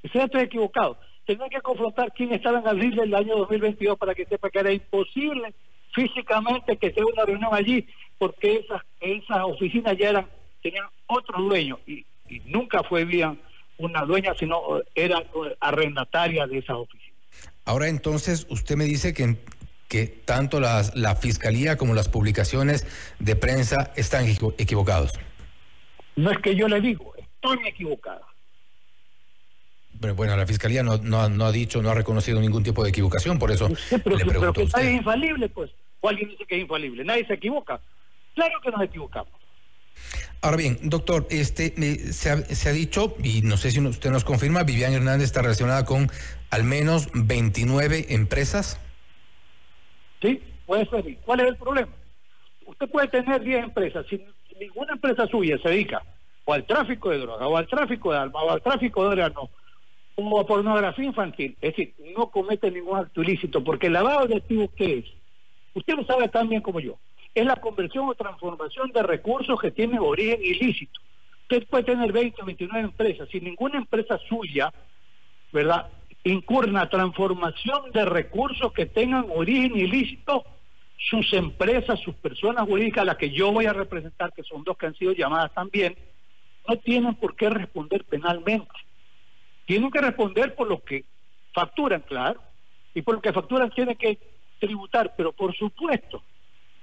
Ese 0.02 0.18
dato 0.18 0.38
es 0.38 0.44
equivocado 0.44 0.98
tenía 1.36 1.48
que 1.48 1.60
confrontar 1.60 2.12
quién 2.12 2.32
estaba 2.32 2.58
en 2.58 2.66
abril 2.66 2.96
del 2.96 3.14
año 3.14 3.36
2022 3.36 3.96
para 3.96 4.16
que 4.16 4.26
sepa 4.26 4.50
que 4.50 4.58
era 4.58 4.72
imposible 4.72 5.54
físicamente 5.94 6.76
que 6.76 6.92
sea 6.92 7.04
una 7.06 7.24
reunión 7.24 7.50
allí, 7.52 7.86
porque 8.18 8.56
esas, 8.56 8.82
esas 9.00 9.38
oficinas 9.44 9.96
ya 9.96 10.10
eran, 10.10 10.26
tenían 10.60 10.86
otro 11.06 11.40
dueño 11.40 11.78
y, 11.86 12.04
nunca 12.44 12.84
fue 12.84 13.04
bien 13.04 13.40
una 13.76 14.04
dueña, 14.04 14.34
sino 14.38 14.60
era 14.94 15.20
arrendataria 15.58 16.46
de 16.46 16.58
esas 16.58 16.76
oficinas. 16.76 17.18
Ahora 17.64 17.88
entonces 17.88 18.46
usted 18.50 18.76
me 18.76 18.84
dice 18.84 19.12
que, 19.14 19.36
que 19.88 20.06
tanto 20.06 20.60
las, 20.60 20.94
la 20.96 21.16
fiscalía 21.16 21.76
como 21.76 21.94
las 21.94 22.08
publicaciones 22.08 22.86
de 23.18 23.34
prensa 23.34 23.92
están 23.96 24.26
equivocados. 24.58 25.12
No 26.14 26.30
es 26.30 26.38
que 26.38 26.54
yo 26.54 26.68
le 26.68 26.80
digo, 26.80 27.12
estoy 27.16 27.66
equivocada. 27.66 28.29
Pero 30.00 30.14
bueno, 30.14 30.36
la 30.36 30.46
fiscalía 30.46 30.82
no, 30.82 30.96
no, 30.98 31.28
no, 31.28 31.44
ha 31.44 31.52
dicho, 31.52 31.82
no 31.82 31.90
ha 31.90 31.94
reconocido 31.94 32.40
ningún 32.40 32.62
tipo 32.62 32.82
de 32.82 32.90
equivocación, 32.90 33.38
por 33.38 33.50
eso 33.50 33.68
pero, 34.02 34.16
le 34.16 34.24
pregunto 34.24 34.52
pero 34.52 34.52
que 34.52 34.66
nadie 34.66 34.90
es 34.90 34.96
infalible, 34.96 35.48
pues. 35.50 35.70
O 36.00 36.08
alguien 36.08 36.30
dice 36.30 36.46
que 36.46 36.56
es 36.56 36.62
infalible. 36.62 37.04
Nadie 37.04 37.26
se 37.26 37.34
equivoca. 37.34 37.80
Claro 38.34 38.60
que 38.62 38.70
nos 38.70 38.82
equivocamos. 38.82 39.32
Ahora 40.40 40.56
bien, 40.56 40.78
doctor, 40.82 41.26
este 41.28 41.74
se, 42.12 42.30
ha, 42.30 42.36
se 42.38 42.68
ha 42.70 42.72
dicho, 42.72 43.14
y 43.22 43.42
no 43.42 43.58
sé 43.58 43.70
si 43.70 43.80
usted 43.80 44.10
nos 44.10 44.24
confirma, 44.24 44.62
Vivian 44.62 44.94
Hernández 44.94 45.26
está 45.26 45.42
relacionada 45.42 45.84
con 45.84 46.10
al 46.48 46.64
menos 46.64 47.08
29 47.12 48.06
empresas. 48.08 48.80
Sí, 50.22 50.42
puede 50.64 50.86
ser. 50.86 51.04
¿Cuál 51.26 51.40
es 51.40 51.48
el 51.48 51.56
problema? 51.56 51.88
Usted 52.64 52.88
puede 52.88 53.08
tener 53.08 53.42
10 53.42 53.64
empresas. 53.64 54.06
Si 54.08 54.24
ninguna 54.58 54.94
empresa 54.94 55.26
suya 55.26 55.58
se 55.62 55.68
dedica 55.68 56.02
o 56.44 56.52
al 56.54 56.64
tráfico 56.64 57.10
de 57.10 57.18
droga, 57.18 57.46
o 57.46 57.56
al 57.56 57.66
tráfico 57.66 58.12
de 58.12 58.18
alma, 58.18 58.42
o 58.42 58.50
al 58.50 58.62
tráfico 58.62 59.02
de 59.02 59.08
órganos, 59.10 59.50
como 60.22 60.46
pornografía 60.46 61.06
infantil, 61.06 61.56
es 61.60 61.76
decir, 61.76 61.94
no 62.16 62.30
comete 62.30 62.70
ningún 62.70 62.98
acto 62.98 63.22
ilícito, 63.22 63.64
porque 63.64 63.86
el 63.86 63.94
lavado 63.94 64.26
de 64.26 64.36
activos, 64.36 64.70
¿qué 64.76 64.98
es? 64.98 65.04
Usted 65.74 65.94
lo 65.94 66.04
sabe 66.04 66.28
tan 66.28 66.48
bien 66.48 66.60
como 66.60 66.80
yo, 66.80 66.98
es 67.34 67.46
la 67.46 67.56
conversión 67.56 68.08
o 68.08 68.14
transformación 68.14 68.90
de 68.92 69.02
recursos 69.02 69.60
que 69.60 69.70
tienen 69.70 70.00
origen 70.00 70.40
ilícito. 70.42 71.00
Usted 71.42 71.66
puede 71.68 71.84
tener 71.84 72.12
20 72.12 72.42
o 72.42 72.44
29 72.44 72.80
empresas, 72.80 73.28
si 73.30 73.40
ninguna 73.40 73.78
empresa 73.78 74.18
suya, 74.28 74.72
¿verdad?, 75.52 75.88
la 76.22 76.88
transformación 76.90 77.92
de 77.92 78.04
recursos 78.04 78.72
que 78.72 78.84
tengan 78.84 79.24
origen 79.34 79.74
ilícito, 79.74 80.44
sus 80.98 81.32
empresas, 81.32 81.98
sus 82.00 82.14
personas 82.16 82.68
jurídicas, 82.68 83.06
las 83.06 83.16
que 83.16 83.30
yo 83.30 83.50
voy 83.52 83.64
a 83.64 83.72
representar, 83.72 84.34
que 84.34 84.42
son 84.42 84.62
dos 84.64 84.76
que 84.76 84.86
han 84.86 84.94
sido 84.96 85.12
llamadas 85.12 85.54
también, 85.54 85.96
no 86.68 86.76
tienen 86.76 87.14
por 87.14 87.34
qué 87.36 87.48
responder 87.48 88.04
penalmente 88.04 88.68
tienen 89.70 89.92
que 89.92 90.00
responder 90.00 90.56
por 90.56 90.66
lo 90.66 90.82
que 90.82 91.04
facturan, 91.54 92.00
claro, 92.00 92.42
y 92.92 93.02
por 93.02 93.14
lo 93.14 93.20
que 93.20 93.32
facturan 93.32 93.70
tiene 93.70 93.94
que 93.94 94.18
tributar, 94.58 95.14
pero 95.16 95.30
por 95.30 95.54
supuesto. 95.54 96.24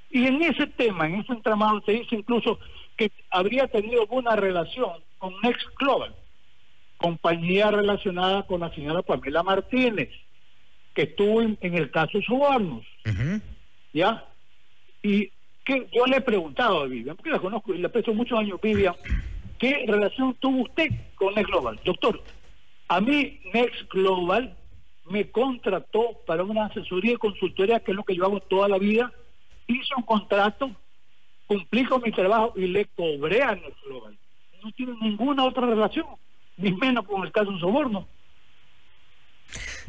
Y 0.10 0.26
en 0.26 0.42
ese 0.42 0.68
tema, 0.68 1.06
en 1.06 1.16
ese 1.16 1.34
entramado, 1.34 1.82
se 1.86 1.92
dice 1.92 2.16
incluso 2.16 2.58
que 2.96 3.12
habría 3.30 3.68
tenido 3.68 4.04
alguna 4.04 4.38
relación 4.38 5.04
con 5.18 5.34
Next 5.44 5.68
Global, 5.78 6.16
compañía 6.96 7.72
relacionada 7.72 8.44
con 8.44 8.62
la 8.62 8.74
señora 8.74 9.02
Pamela 9.02 9.44
Martínez, 9.44 10.08
que 10.96 11.02
estuvo 11.02 11.42
en, 11.42 11.58
el 11.60 11.92
caso 11.92 12.22
Subornos. 12.22 12.86
¿Ya? 13.92 14.24
Y 15.04 15.30
que 15.66 15.90
yo 15.94 16.06
le 16.06 16.18
he 16.18 16.22
preguntado 16.22 16.84
a 16.84 16.86
Vivian, 16.86 17.18
porque 17.18 17.32
la 17.32 17.40
conozco 17.40 17.74
y 17.74 17.80
le 17.80 17.88
aprecio 17.88 18.14
muchos 18.14 18.40
años, 18.40 18.62
Vivian, 18.62 18.96
¿qué 19.60 19.84
relación 19.86 20.34
tuvo 20.36 20.62
usted 20.62 20.88
con 21.16 21.36
Next 21.36 21.50
Global? 21.50 21.78
Doctor, 21.84 22.24
a 22.88 23.02
mí 23.02 23.40
Next 23.54 23.92
Global 23.92 24.58
me 25.10 25.30
contrató 25.30 26.20
para 26.26 26.44
una 26.44 26.66
asesoría 26.66 27.12
de 27.12 27.18
consultoría, 27.18 27.80
que 27.80 27.92
es 27.92 27.98
lo 27.98 28.04
que 28.04 28.16
yo 28.16 28.26
hago 28.26 28.40
toda 28.40 28.68
la 28.68 28.78
vida, 28.78 29.12
hice 29.68 29.94
un 29.96 30.04
contrato, 30.04 30.72
cumplí 31.46 31.86
con 31.86 32.02
mi 32.02 32.12
trabajo 32.12 32.54
y 32.56 32.68
le 32.68 32.86
cobré 32.86 33.44
a 33.44 33.56
Next 33.56 33.84
Global. 33.86 34.18
No 34.64 34.72
tiene 34.72 34.94
ninguna 35.02 35.46
otra 35.46 35.66
relación, 35.68 36.06
ni 36.58 36.72
menos 36.72 37.06
con 37.06 37.24
el 37.24 37.32
caso 37.32 37.52
de 37.52 37.60
soborno. 37.60 38.08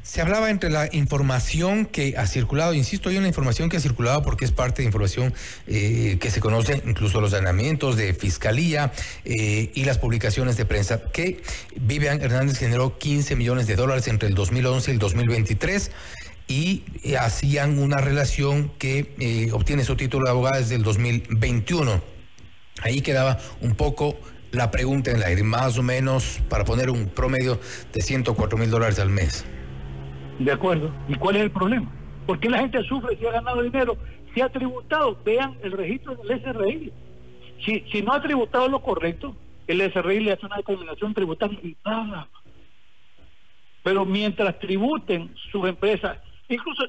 Se 0.03 0.23
hablaba 0.23 0.49
entre 0.49 0.71
la 0.71 0.89
información 0.93 1.85
que 1.85 2.15
ha 2.17 2.27
circulado, 2.27 2.73
insisto, 2.73 3.09
hay 3.11 3.19
una 3.19 3.29
información 3.29 3.69
que 3.69 3.77
ha 3.77 3.81
circulado 3.81 4.23
porque 4.23 4.45
es 4.45 4.53
parte 4.53 4.83
de 4.83 4.87
información 4.87 5.35
eh, 5.67 6.17
que 6.21 6.31
se 6.31 6.41
conoce, 6.41 6.83
incluso 6.87 7.21
los 7.21 7.35
allanamientos 7.35 7.97
de 7.97 8.15
fiscalía 8.15 8.93
eh, 9.25 9.71
y 9.75 9.85
las 9.85 9.99
publicaciones 9.99 10.57
de 10.57 10.65
prensa, 10.65 11.03
que 11.13 11.43
Vivian 11.77 12.23
Hernández 12.23 12.59
generó 12.59 12.97
15 12.97 13.37
millones 13.37 13.67
de 13.67 13.77
dólares 13.77 14.09
entre 14.09 14.29
el 14.29 14.35
2011 14.35 14.91
y 14.91 14.95
el 14.95 14.99
2023 14.99 15.91
y 16.47 16.85
eh, 17.03 17.19
hacían 17.19 17.79
una 17.79 17.99
relación 17.99 18.73
que 18.79 19.51
obtiene 19.53 19.85
su 19.85 19.97
título 19.97 20.25
de 20.25 20.31
abogada 20.31 20.59
desde 20.59 20.77
el 20.77 20.85
2021. 20.85 22.03
Ahí 22.83 23.03
quedaba 23.03 23.39
un 23.61 23.75
poco 23.75 24.19
la 24.53 24.71
pregunta 24.71 25.11
en 25.11 25.21
la 25.21 25.27
aire, 25.27 25.43
más 25.43 25.77
o 25.77 25.83
menos 25.83 26.41
para 26.49 26.65
poner 26.65 26.89
un 26.89 27.09
promedio 27.09 27.61
de 27.93 28.01
104 28.01 28.57
mil 28.57 28.71
dólares 28.71 28.99
al 28.99 29.11
mes. 29.11 29.45
De 30.39 30.53
acuerdo. 30.53 30.91
¿Y 31.09 31.15
cuál 31.15 31.37
es 31.37 31.43
el 31.43 31.51
problema? 31.51 31.91
¿Por 32.27 32.39
qué 32.39 32.49
la 32.49 32.59
gente 32.59 32.83
sufre 32.85 33.17
si 33.17 33.27
ha 33.27 33.33
ganado 33.33 33.63
dinero? 33.63 33.97
Si 34.35 34.41
ha 34.41 34.49
tributado, 34.49 35.19
vean 35.25 35.57
el 35.63 35.73
registro 35.73 36.15
del 36.17 36.41
SRI. 36.43 36.93
Si, 37.65 37.81
si 37.91 38.03
no 38.03 38.13
ha 38.13 38.23
tributado 38.23 38.69
lo 38.69 38.81
correcto, 38.81 39.35
el 39.67 39.81
SRI 39.81 40.21
le 40.21 40.33
hace 40.33 40.47
una 40.47 40.57
determinación 40.57 41.15
tributaria 41.15 41.59
y 41.63 41.75
paga. 41.75 42.29
Pero 43.83 44.05
mientras 44.05 44.59
tributen 44.59 45.35
sus 45.51 45.67
empresas, 45.69 46.19
incluso 46.49 46.85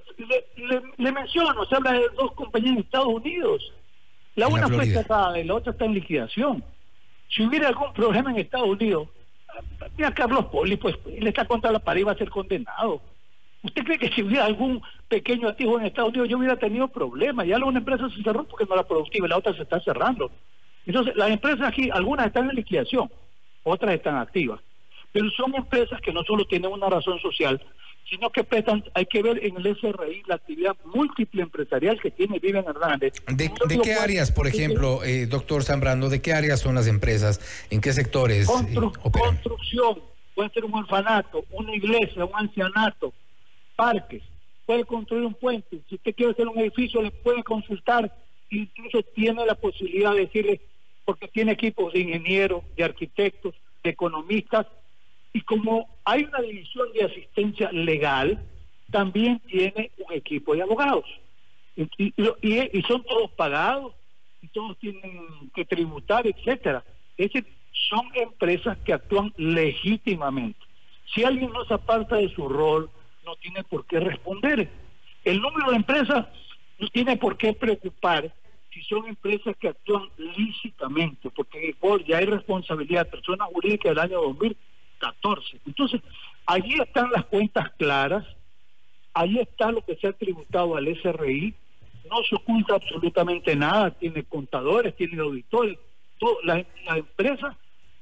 le, 0.97 1.11
menciono, 1.11 1.65
se 1.65 1.75
habla 1.75 1.93
de 1.93 2.09
dos 2.17 2.33
compañías 2.33 2.73
en 2.73 2.81
Estados 2.81 3.07
Unidos. 3.07 3.73
La 4.35 4.47
una 4.47 4.67
fue 4.67 4.85
cerrada 4.85 5.39
y 5.39 5.43
la 5.43 5.55
otra 5.55 5.71
está 5.71 5.85
en 5.85 5.93
liquidación. 5.93 6.63
Si 7.29 7.43
hubiera 7.43 7.67
algún 7.67 7.93
problema 7.93 8.31
en 8.31 8.37
Estados 8.37 8.69
Unidos, 8.69 9.07
mira 9.97 10.13
Carlos 10.13 10.45
Poli, 10.45 10.77
pues 10.77 10.95
él 11.05 11.27
está 11.27 11.45
contra 11.45 11.71
la 11.71 11.79
pared 11.79 12.01
y 12.01 12.03
va 12.03 12.13
a 12.13 12.17
ser 12.17 12.29
condenado. 12.29 13.01
¿Usted 13.61 13.83
cree 13.83 13.99
que 13.99 14.09
si 14.09 14.23
hubiera 14.23 14.45
algún 14.45 14.81
pequeño 15.07 15.49
activo 15.49 15.79
en 15.79 15.85
Estados 15.85 16.11
Unidos 16.11 16.29
yo 16.29 16.37
hubiera 16.37 16.55
tenido 16.55 16.87
problemas? 16.87 17.45
Ya 17.45 17.57
una 17.57 17.79
empresa 17.79 18.09
se 18.09 18.23
cerró 18.23 18.45
porque 18.45 18.65
no 18.65 18.75
era 18.75 18.87
productiva 18.87 19.27
y 19.27 19.29
la 19.29 19.37
otra 19.37 19.53
se 19.53 19.63
está 19.63 19.79
cerrando. 19.81 20.31
Entonces, 20.85 21.15
las 21.15 21.29
empresas 21.29 21.67
aquí, 21.67 21.89
algunas 21.91 22.27
están 22.27 22.49
en 22.49 22.55
liquidación, 22.55 23.11
otras 23.63 23.93
están 23.93 24.17
activas. 24.17 24.61
Pero 25.11 25.29
son 25.31 25.53
empresas 25.55 25.99
que 26.01 26.13
no 26.13 26.23
solo 26.23 26.45
tienen 26.45 26.71
una 26.71 26.89
razón 26.89 27.19
social, 27.19 27.61
sino 28.09 28.29
que 28.31 28.43
prestan, 28.43 28.83
hay 28.93 29.05
que 29.05 29.21
ver 29.21 29.43
en 29.43 29.57
el 29.57 29.75
SRI 29.75 30.23
la 30.25 30.35
actividad 30.35 30.75
múltiple 30.85 31.43
empresarial 31.43 31.99
que 32.01 32.11
tiene 32.11 32.39
Vivian 32.39 32.65
Hernández. 32.67 33.13
¿De, 33.27 33.51
qué 33.83 33.93
áreas, 33.93 34.31
por 34.31 34.47
ejemplo, 34.47 35.03
eh, 35.03 35.27
doctor 35.27 35.63
Zambrano, 35.63 36.09
de 36.09 36.21
qué 36.21 36.33
áreas 36.33 36.59
son 36.61 36.75
las 36.75 36.87
empresas? 36.87 37.67
¿En 37.69 37.81
qué 37.81 37.93
sectores 37.93 38.49
eh, 38.49 38.79
Construcción, 39.11 39.99
puede 40.33 40.49
ser 40.49 40.65
un 40.65 40.73
orfanato, 40.73 41.43
una 41.51 41.75
iglesia, 41.75 42.25
un 42.25 42.35
ancianato, 42.35 43.13
parques, 43.79 44.21
puede 44.65 44.83
construir 44.83 45.25
un 45.25 45.33
puente, 45.33 45.79
si 45.87 45.95
usted 45.95 46.13
quiere 46.13 46.33
hacer 46.33 46.49
un 46.49 46.59
edificio 46.59 47.01
le 47.01 47.11
puede 47.11 47.43
consultar, 47.43 48.13
incluso 48.49 49.01
tiene 49.15 49.45
la 49.45 49.55
posibilidad 49.55 50.13
de 50.13 50.25
decirle, 50.25 50.59
porque 51.05 51.29
tiene 51.29 51.53
equipos 51.53 51.93
de 51.93 52.01
ingenieros, 52.01 52.61
de 52.75 52.83
arquitectos, 52.83 53.55
de 53.81 53.91
economistas, 53.91 54.67
y 55.31 55.39
como 55.41 55.87
hay 56.03 56.25
una 56.25 56.41
división 56.41 56.91
de 56.91 57.05
asistencia 57.05 57.71
legal, 57.71 58.43
también 58.91 59.39
tiene 59.47 59.91
un 59.97 60.13
equipo 60.13 60.53
de 60.53 60.63
abogados. 60.63 61.05
Y, 61.77 62.13
y, 62.17 62.81
son 62.81 63.01
todos 63.03 63.31
pagados, 63.31 63.93
y 64.41 64.47
todos 64.49 64.77
tienen 64.77 65.49
que 65.55 65.63
tributar, 65.63 66.27
etcétera. 66.27 66.83
Es 67.17 67.31
son 67.89 68.05
empresas 68.13 68.77
que 68.79 68.91
actúan 68.91 69.33
legítimamente. 69.37 70.59
Si 71.13 71.23
alguien 71.23 71.51
no 71.53 71.63
se 71.63 71.75
aparta 71.75 72.17
de 72.17 72.29
su 72.35 72.49
rol, 72.49 72.89
no 73.29 73.35
tiene 73.35 73.63
por 73.63 73.85
qué 73.85 73.99
responder. 73.99 74.69
El 75.23 75.39
número 75.39 75.69
de 75.69 75.77
empresas 75.77 76.25
no 76.79 76.87
tiene 76.87 77.15
por 77.15 77.37
qué 77.37 77.53
preocupar 77.53 78.33
si 78.73 78.81
son 78.83 79.07
empresas 79.07 79.55
que 79.57 79.67
actúan 79.67 80.09
lícitamente, 80.17 81.29
porque 81.29 81.75
ya 82.07 82.17
hay 82.17 82.25
responsabilidad 82.25 83.05
de 83.05 83.11
personas 83.11 83.47
jurídicas 83.53 83.91
del 83.91 83.99
año 83.99 84.21
2014. 84.21 85.59
Entonces, 85.65 86.01
allí 86.45 86.73
están 86.79 87.11
las 87.11 87.25
cuentas 87.25 87.71
claras, 87.77 88.25
ahí 89.13 89.37
está 89.39 89.71
lo 89.71 89.85
que 89.85 89.95
se 89.95 90.07
ha 90.07 90.13
tributado 90.13 90.75
al 90.75 90.87
SRI, 90.87 91.53
no 92.09 92.23
se 92.27 92.35
oculta 92.35 92.75
absolutamente 92.75 93.55
nada, 93.55 93.91
tiene 93.91 94.23
contadores, 94.23 94.95
tiene 94.95 95.21
auditores, 95.21 95.77
las, 96.43 96.65
las 96.85 96.97
empresas, 96.97 97.55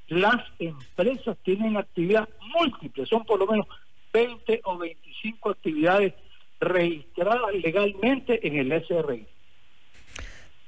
las 0.08 0.42
empresas 0.58 1.36
tienen 1.42 1.76
actividad 1.76 2.28
múltiple, 2.54 3.04
son 3.04 3.24
por 3.24 3.38
lo 3.38 3.46
menos 3.46 3.66
20 4.12 4.60
o 4.64 4.78
25 4.78 5.50
actividades 5.50 6.14
registradas 6.60 7.54
legalmente 7.62 8.46
en 8.46 8.56
el 8.56 8.84
SRI. 8.84 9.26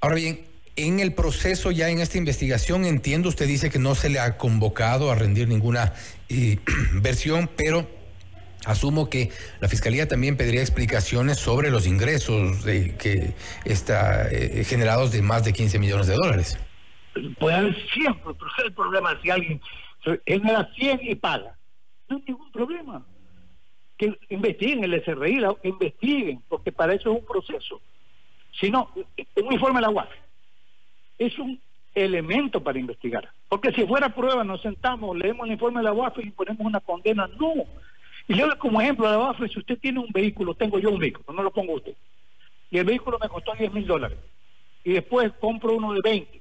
Ahora 0.01 0.17
bien, 0.17 0.41
en 0.77 1.01
el 1.01 1.15
proceso 1.15 1.71
ya 1.71 1.91
en 1.91 2.01
esta 2.01 2.19
investigación, 2.19 2.85
entiendo, 2.85 3.29
usted 3.29 3.47
dice 3.47 3.71
que 3.71 3.79
no 3.79 3.95
se 3.95 4.09
le 4.09 4.19
ha 4.19 4.39
convocado 4.39 5.11
a 5.11 5.15
rendir 5.15 5.49
ninguna 5.49 5.93
eh, 6.29 6.59
versión, 7.03 7.51
pero 7.57 7.87
asumo 8.65 9.11
que 9.11 9.31
la 9.61 9.69
Fiscalía 9.69 10.07
también 10.07 10.37
pediría 10.37 10.61
explicaciones 10.61 11.39
sobre 11.39 11.71
los 11.71 11.87
ingresos 11.87 12.65
de, 12.65 12.97
que 12.97 13.35
está 13.65 14.31
eh, 14.31 14.65
generados 14.65 15.13
de 15.13 15.23
más 15.23 15.45
de 15.45 15.53
15 15.53 15.79
millones 15.79 16.07
de 16.07 16.15
dólares. 16.15 16.59
Puede 17.39 17.57
haber 17.57 17.77
siempre, 17.93 18.33
pero 18.39 18.51
el 18.65 18.73
problema 18.73 19.19
si 19.23 19.31
alguien 19.31 19.61
genera 20.27 20.71
100 20.77 21.01
y 21.03 21.15
paga. 21.17 21.59
No 22.09 22.17
hay 22.17 22.23
ningún 22.27 22.53
problema 22.53 23.05
que 24.01 24.19
investiguen 24.31 24.83
el 24.83 25.03
SRI, 25.05 25.45
que 25.61 25.69
investiguen, 25.69 26.43
porque 26.49 26.73
para 26.73 26.95
eso 26.95 27.13
es 27.13 27.19
un 27.19 27.27
proceso. 27.27 27.83
Si 28.59 28.71
no, 28.71 28.91
un 28.95 29.53
informe 29.53 29.79
de 29.79 29.87
la 29.87 29.91
UAF 29.91 30.09
es 31.19 31.39
un 31.39 31.61
elemento 31.95 32.63
para 32.63 32.79
investigar. 32.79 33.31
Porque 33.47 33.73
si 33.73 33.87
fuera 33.87 34.09
prueba, 34.09 34.43
nos 34.43 34.63
sentamos, 34.63 35.19
leemos 35.19 35.47
el 35.47 35.53
informe 35.53 35.81
de 35.81 35.85
la 35.85 35.93
UAF 35.93 36.19
y 36.19 36.31
ponemos 36.31 36.61
una 36.61 36.81
condena. 36.81 37.29
No. 37.39 37.53
Y 38.27 38.33
le 38.33 38.45
doy 38.45 38.57
como 38.57 38.81
ejemplo 38.81 39.07
a 39.07 39.11
la 39.11 39.19
UAF, 39.19 39.41
si 39.53 39.59
usted 39.59 39.79
tiene 39.79 40.01
un 40.01 40.09
vehículo, 40.11 40.55
tengo 40.55 40.79
yo 40.79 40.89
un 40.89 40.99
vehículo, 40.99 41.35
no 41.35 41.43
lo 41.43 41.51
pongo 41.51 41.75
usted, 41.75 41.95
y 42.71 42.79
el 42.79 42.85
vehículo 42.85 43.19
me 43.21 43.29
costó 43.29 43.53
10 43.53 43.73
mil 43.73 43.87
dólares, 43.87 44.19
y 44.85 44.93
después 44.93 45.33
compro 45.41 45.75
uno 45.75 45.93
de 45.93 46.01
20, 46.03 46.41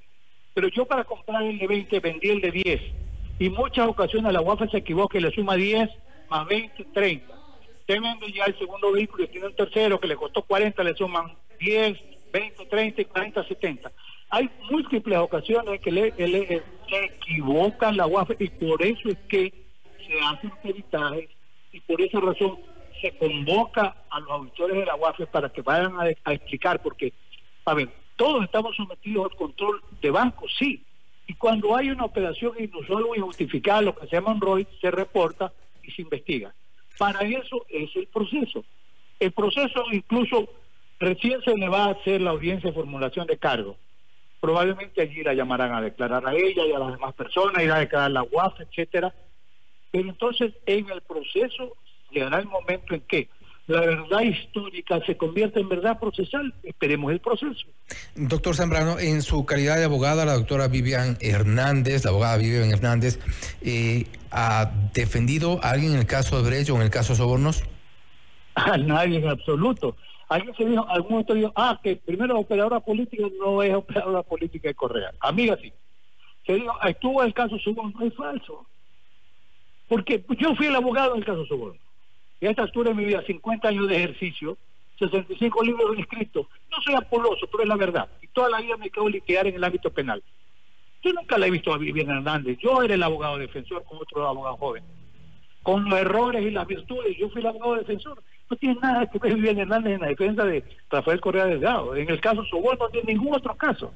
pero 0.54 0.68
yo 0.68 0.86
para 0.86 1.04
comprar 1.04 1.44
el 1.44 1.58
de 1.58 1.68
20 1.68 2.00
vendí 2.00 2.30
el 2.30 2.42
de 2.42 2.52
10, 2.52 2.82
y 3.40 3.50
muchas 3.50 3.88
ocasiones 3.88 4.32
la 4.32 4.40
UAF 4.40 4.70
se 4.70 4.78
equivoca 4.78 5.18
y 5.18 5.22
le 5.22 5.32
suma 5.32 5.56
10 5.56 5.90
más 6.30 6.48
20, 6.48 6.86
30 6.94 7.39
vende 7.98 8.32
ya 8.32 8.46
el 8.46 8.58
segundo 8.60 8.92
vehículo 8.92 9.24
y 9.24 9.28
tiene 9.30 9.48
un 9.48 9.56
tercero 9.56 10.00
que 10.00 10.08
le 10.08 10.16
costó 10.16 10.44
40, 10.44 10.84
le 10.84 10.94
suman 10.94 11.34
10, 11.60 11.98
20, 12.32 12.66
30, 12.66 13.06
40, 13.06 13.48
70. 13.48 13.92
Hay 14.30 14.50
múltiples 14.70 15.18
ocasiones 15.18 15.82
que 15.82 15.92
le, 15.92 16.14
se 16.16 17.06
equivoca 17.06 17.92
la 17.92 18.06
UAF 18.06 18.32
y 18.40 18.50
por 18.50 18.82
eso 18.84 19.10
es 19.10 19.18
que 19.28 19.52
se 20.06 20.20
hacen 20.22 20.52
peritajes 20.62 21.30
y 21.72 21.80
por 21.82 22.00
esa 22.02 22.20
razón 22.20 22.60
se 23.02 23.18
convoca 23.18 23.96
a 24.10 24.20
los 24.20 24.30
auditores 24.30 24.78
de 24.78 24.86
la 24.86 24.96
UAF 24.96 25.22
para 25.32 25.50
que 25.50 25.62
vayan 25.62 25.94
a, 26.00 26.34
explicar, 26.34 26.82
porque, 26.84 27.14
a 27.66 27.74
ver, 27.74 27.90
todos 28.16 28.44
estamos 28.44 28.76
sometidos 28.76 29.32
al 29.32 29.38
control 29.38 29.82
de 30.02 30.12
bancos, 30.12 30.54
sí, 30.60 30.84
y 31.26 31.34
cuando 31.36 31.76
hay 31.76 31.90
una 31.90 32.06
operación 32.06 32.54
inusual 32.60 33.04
o 33.04 33.16
injustificada, 33.16 33.82
lo 33.82 33.96
que 33.96 34.08
se 34.08 34.16
llama 34.16 34.32
un 34.32 34.68
se 34.82 34.92
reporta 34.92 35.54
y 35.84 35.92
se 35.92 36.02
investiga. 36.02 36.54
Para 37.00 37.22
eso 37.22 37.66
es 37.70 37.96
el 37.96 38.08
proceso. 38.08 38.66
El 39.22 39.32
proceso 39.32 39.86
incluso 39.90 40.50
recién 41.00 41.42
se 41.44 41.56
le 41.56 41.70
va 41.70 41.86
a 41.86 41.92
hacer 41.92 42.20
la 42.20 42.32
audiencia 42.32 42.70
de 42.70 42.76
formulación 42.76 43.26
de 43.26 43.38
cargo. 43.38 43.78
Probablemente 44.42 45.02
allí 45.02 45.24
la 45.24 45.34
llamarán 45.34 45.74
a 45.74 45.82
declarar 45.82 46.28
a 46.28 46.34
ella 46.34 46.66
y 46.66 46.74
a 46.74 46.80
las 46.80 46.92
demás 46.92 47.16
personas, 47.16 47.64
irá 47.64 47.78
a 47.78 47.80
declarar 47.80 48.12
la 48.12 48.24
UAF, 48.24 48.60
etcétera. 48.60 49.16
Pero 49.92 50.10
entonces 50.10 50.54
en 50.66 50.90
el 50.90 51.00
proceso 51.00 51.78
llegará 52.12 52.40
el 52.40 52.48
momento 52.48 52.94
en 52.94 53.02
que 53.02 53.30
la 53.70 53.82
verdad 53.82 54.22
histórica 54.22 55.00
se 55.06 55.16
convierte 55.16 55.60
en 55.60 55.70
verdad 55.70 56.00
procesal. 56.00 56.52
Esperemos 56.64 57.12
el 57.12 57.20
proceso. 57.20 57.68
Doctor 58.16 58.56
Zambrano, 58.56 58.98
en 58.98 59.22
su 59.22 59.46
calidad 59.46 59.78
de 59.78 59.84
abogada, 59.84 60.26
la 60.26 60.34
doctora 60.34 60.68
Vivian 60.68 61.18
Hernández, 61.22 62.04
la 62.04 62.10
abogada 62.10 62.38
Vivian 62.38 62.72
Hernández, 62.72 63.20
eh, 63.62 64.08
¿ha 64.32 64.72
defendido 64.96 65.60
a 65.64 65.70
alguien 65.70 65.94
en 65.94 66.00
el 66.00 66.08
caso 66.08 66.42
de 66.42 66.50
Brecht 66.50 66.72
o 66.72 66.78
en 66.78 66.82
el 66.82 66.90
caso 66.90 67.14
de 67.14 67.18
Sobornos? 67.18 67.64
A 68.56 68.76
nadie 68.76 69.20
en 69.20 69.30
absoluto. 69.30 69.96
Alguien 70.30 70.56
se 70.56 70.66
dijo, 70.66 70.88
algún 70.90 71.20
otro 71.20 71.36
dijo, 71.36 71.54
ah, 71.56 71.80
que 71.84 71.96
primero 71.96 72.40
operadora 72.40 72.80
política 72.80 73.28
no 73.40 73.62
es 73.62 73.74
operadora 73.74 74.24
política 74.24 74.70
de 74.70 74.74
Correa. 74.74 75.12
Amiga, 75.20 75.58
sí. 75.62 75.72
Se 76.48 76.54
dijo, 76.54 76.74
estuvo 76.88 77.24
el 77.24 77.36
caso 77.36 77.60
Soborno. 77.60 78.04
Es 78.04 78.16
falso. 78.16 78.66
Porque 79.88 80.24
yo 80.40 80.56
fui 80.56 80.66
el 80.66 80.76
abogado 80.76 81.14
en 81.14 81.20
el 81.20 81.26
caso 81.26 81.46
Soborno. 81.46 81.80
Y 82.42 82.48
a 82.48 82.52
esta 82.52 82.64
altura 82.64 82.90
de 82.90 82.96
mi 82.96 83.06
vida, 83.06 83.24
50 83.26 83.68
años 83.68 83.88
de 83.88 83.98
ejercicio, 83.98 84.58
65 85.00 85.64
libros 85.64 85.98
escritos. 85.98 86.48
No 86.70 86.78
soy 86.84 86.96
apoloso, 86.96 87.48
pero 87.52 87.64
es 87.64 87.70
la 87.70 87.76
verdad. 87.76 88.10
Y 88.22 88.28
toda 88.28 88.50
la 88.50 88.62
vida 88.62 88.78
me 88.78 88.90
quedo 88.90 89.10
liquidar 89.10 89.48
en 89.48 89.56
el 89.56 89.64
ámbito 89.64 89.92
penal. 89.92 90.22
Yo 91.02 91.14
nunca 91.14 91.38
la 91.38 91.48
he 91.48 91.52
visto 91.52 91.74
a 91.74 91.78
Viviana 91.78 92.18
Hernández. 92.18 92.58
Yo 92.62 92.84
era 92.84 92.94
el 92.94 93.04
abogado 93.04 93.38
defensor 93.38 93.84
con 93.86 94.00
otro 94.00 94.28
abogado 94.28 94.58
joven. 94.58 94.84
Con 95.64 95.90
los 95.90 96.00
errores 96.00 96.46
y 96.46 96.52
las 96.52 96.68
virtudes, 96.68 97.18
yo 97.18 97.30
fui 97.30 97.42
el 97.42 97.48
abogado 97.48 97.76
defensor. 97.76 98.22
No 98.50 98.58
tiene 98.58 98.80
nada 98.82 99.06
que 99.06 99.20
ver 99.20 99.36
Viviana 99.36 99.62
Hernández 99.62 99.94
en 99.94 100.02
la 100.02 100.08
defensa 100.08 100.44
de 100.44 100.64
Rafael 100.90 101.22
Correa 101.22 101.46
Delgado. 101.46 101.96
En 101.96 102.10
el 102.10 102.20
caso 102.20 102.44
Sobol 102.46 102.78
no 102.80 102.90
tiene 102.90 103.14
ningún 103.14 103.36
otro 103.36 103.56
caso. 103.56 103.94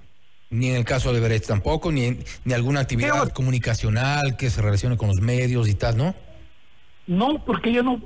Ni 0.49 0.69
en 0.69 0.75
el 0.75 0.85
caso 0.85 1.11
de 1.11 1.19
Brecht 1.19 1.47
tampoco, 1.47 1.91
ni, 1.91 2.19
ni 2.45 2.53
alguna 2.53 2.81
actividad 2.81 3.29
comunicacional 3.29 4.37
que 4.37 4.51
se 4.51 4.61
relacione 4.61 4.97
con 4.97 5.07
los 5.07 5.19
medios 5.19 5.67
y 5.67 5.73
tal, 5.73 5.97
¿no? 5.97 6.13
No, 7.07 7.43
porque 7.43 7.73
yo 7.73 7.81
no, 7.81 7.99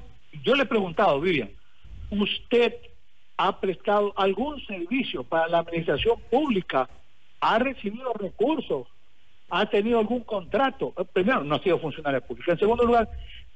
yo 0.44 0.56
le 0.56 0.63
he 0.63 0.67
preguntado, 0.67 1.20
Vivian, 1.20 1.51
¿usted 2.10 2.74
ha 3.38 3.60
prestado 3.60 4.13
algún 4.17 4.60
servicio 4.65 5.24
para 5.24 5.48
la 5.48 5.60
administración 5.60 6.20
pública? 6.29 6.89
¿Ha 7.39 7.60
recibido 7.60 8.13
recursos? 8.13 8.88
¿Ha 9.50 9.65
tenido 9.67 10.00
algún 10.00 10.22
contrato? 10.22 10.94
Eh, 10.98 11.06
primero, 11.12 11.44
no 11.44 11.56
ha 11.56 11.63
sido 11.63 11.79
funcionaria 11.79 12.20
pública. 12.20 12.51
En 12.51 12.60
segundo 12.60 12.84
lugar, 12.84 13.10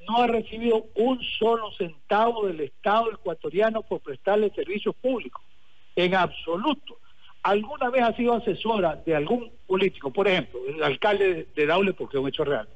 no 0.07 0.21
ha 0.21 0.27
recibido 0.27 0.85
un 0.95 1.21
solo 1.39 1.71
centavo 1.73 2.47
del 2.47 2.61
Estado 2.61 3.11
ecuatoriano 3.11 3.81
por 3.81 4.00
prestarle 4.01 4.51
servicios 4.51 4.95
públicos. 4.95 5.41
En 5.95 6.15
absoluto. 6.15 6.97
¿Alguna 7.43 7.89
vez 7.89 8.03
ha 8.03 8.15
sido 8.15 8.33
asesora 8.33 8.95
de 9.03 9.15
algún 9.15 9.51
político? 9.65 10.11
Por 10.11 10.27
ejemplo, 10.27 10.59
el 10.67 10.81
alcalde 10.83 11.47
de 11.55 11.65
Daule, 11.65 11.93
porque 11.93 12.17
es 12.17 12.21
un 12.21 12.29
hecho 12.29 12.43
real. 12.43 12.67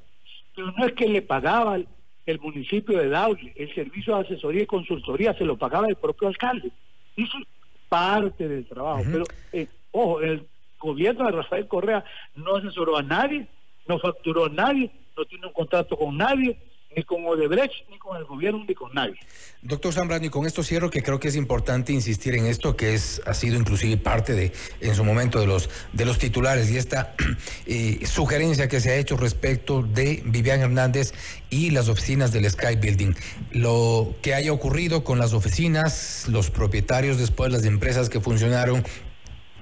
Pero 0.55 0.71
no 0.71 0.85
es 0.85 0.93
que 0.93 1.07
le 1.07 1.21
pagaba 1.21 1.77
el 2.25 2.39
municipio 2.39 2.97
de 2.97 3.09
Daule, 3.09 3.53
el 3.55 3.73
servicio 3.73 4.15
de 4.15 4.21
asesoría 4.21 4.63
y 4.63 4.67
consultoría 4.67 5.33
se 5.33 5.45
lo 5.45 5.57
pagaba 5.57 5.87
el 5.87 5.95
propio 5.95 6.27
alcalde. 6.27 6.71
Eso 7.15 7.37
es 7.37 7.47
parte 7.87 8.47
del 8.47 8.65
trabajo. 8.65 9.03
Pero, 9.11 9.25
eh, 9.53 9.67
ojo, 9.91 10.21
el 10.21 10.47
gobierno 10.79 11.25
de 11.25 11.31
Rafael 11.31 11.67
Correa 11.67 12.03
no 12.35 12.55
asesoró 12.55 12.97
a 12.97 13.03
nadie, 13.03 13.47
no 13.87 13.99
facturó 13.99 14.45
a 14.45 14.49
nadie, 14.49 14.91
no 15.15 15.25
tiene 15.25 15.47
un 15.47 15.53
contrato 15.53 15.95
con 15.95 16.17
nadie, 16.17 16.57
ni 16.95 17.03
con 17.03 17.25
Odebrecht, 17.25 17.89
ni 17.89 17.97
con 17.97 18.17
el 18.17 18.23
gobierno, 18.25 18.63
ni 18.67 18.73
con 18.73 18.93
nadie. 18.93 19.19
Doctor 19.61 19.93
Zambrano, 19.93 20.29
con 20.31 20.45
esto 20.45 20.63
cierro 20.63 20.89
que 20.89 21.03
creo 21.03 21.19
que 21.19 21.27
es 21.27 21.35
importante 21.35 21.91
insistir 21.91 22.35
en 22.35 22.45
esto, 22.45 22.75
que 22.75 22.93
es 22.93 23.21
ha 23.25 23.33
sido 23.33 23.57
inclusive 23.57 23.97
parte 23.97 24.33
de, 24.33 24.53
en 24.79 24.95
su 24.95 25.03
momento, 25.03 25.39
de 25.39 25.47
los, 25.47 25.69
de 25.93 26.05
los 26.05 26.17
titulares 26.17 26.71
y 26.71 26.77
esta 26.77 27.15
eh, 27.65 28.05
sugerencia 28.05 28.67
que 28.67 28.79
se 28.79 28.91
ha 28.91 28.95
hecho 28.95 29.17
respecto 29.17 29.81
de 29.81 30.21
Vivian 30.25 30.61
Hernández 30.61 31.13
y 31.49 31.71
las 31.71 31.89
oficinas 31.89 32.31
del 32.31 32.49
Sky 32.49 32.75
Building. 32.75 33.13
Lo 33.51 34.15
que 34.21 34.33
haya 34.33 34.53
ocurrido 34.53 35.03
con 35.03 35.19
las 35.19 35.33
oficinas, 35.33 36.27
los 36.29 36.49
propietarios 36.49 37.17
después, 37.17 37.51
las 37.51 37.65
empresas 37.65 38.09
que 38.09 38.21
funcionaron 38.21 38.83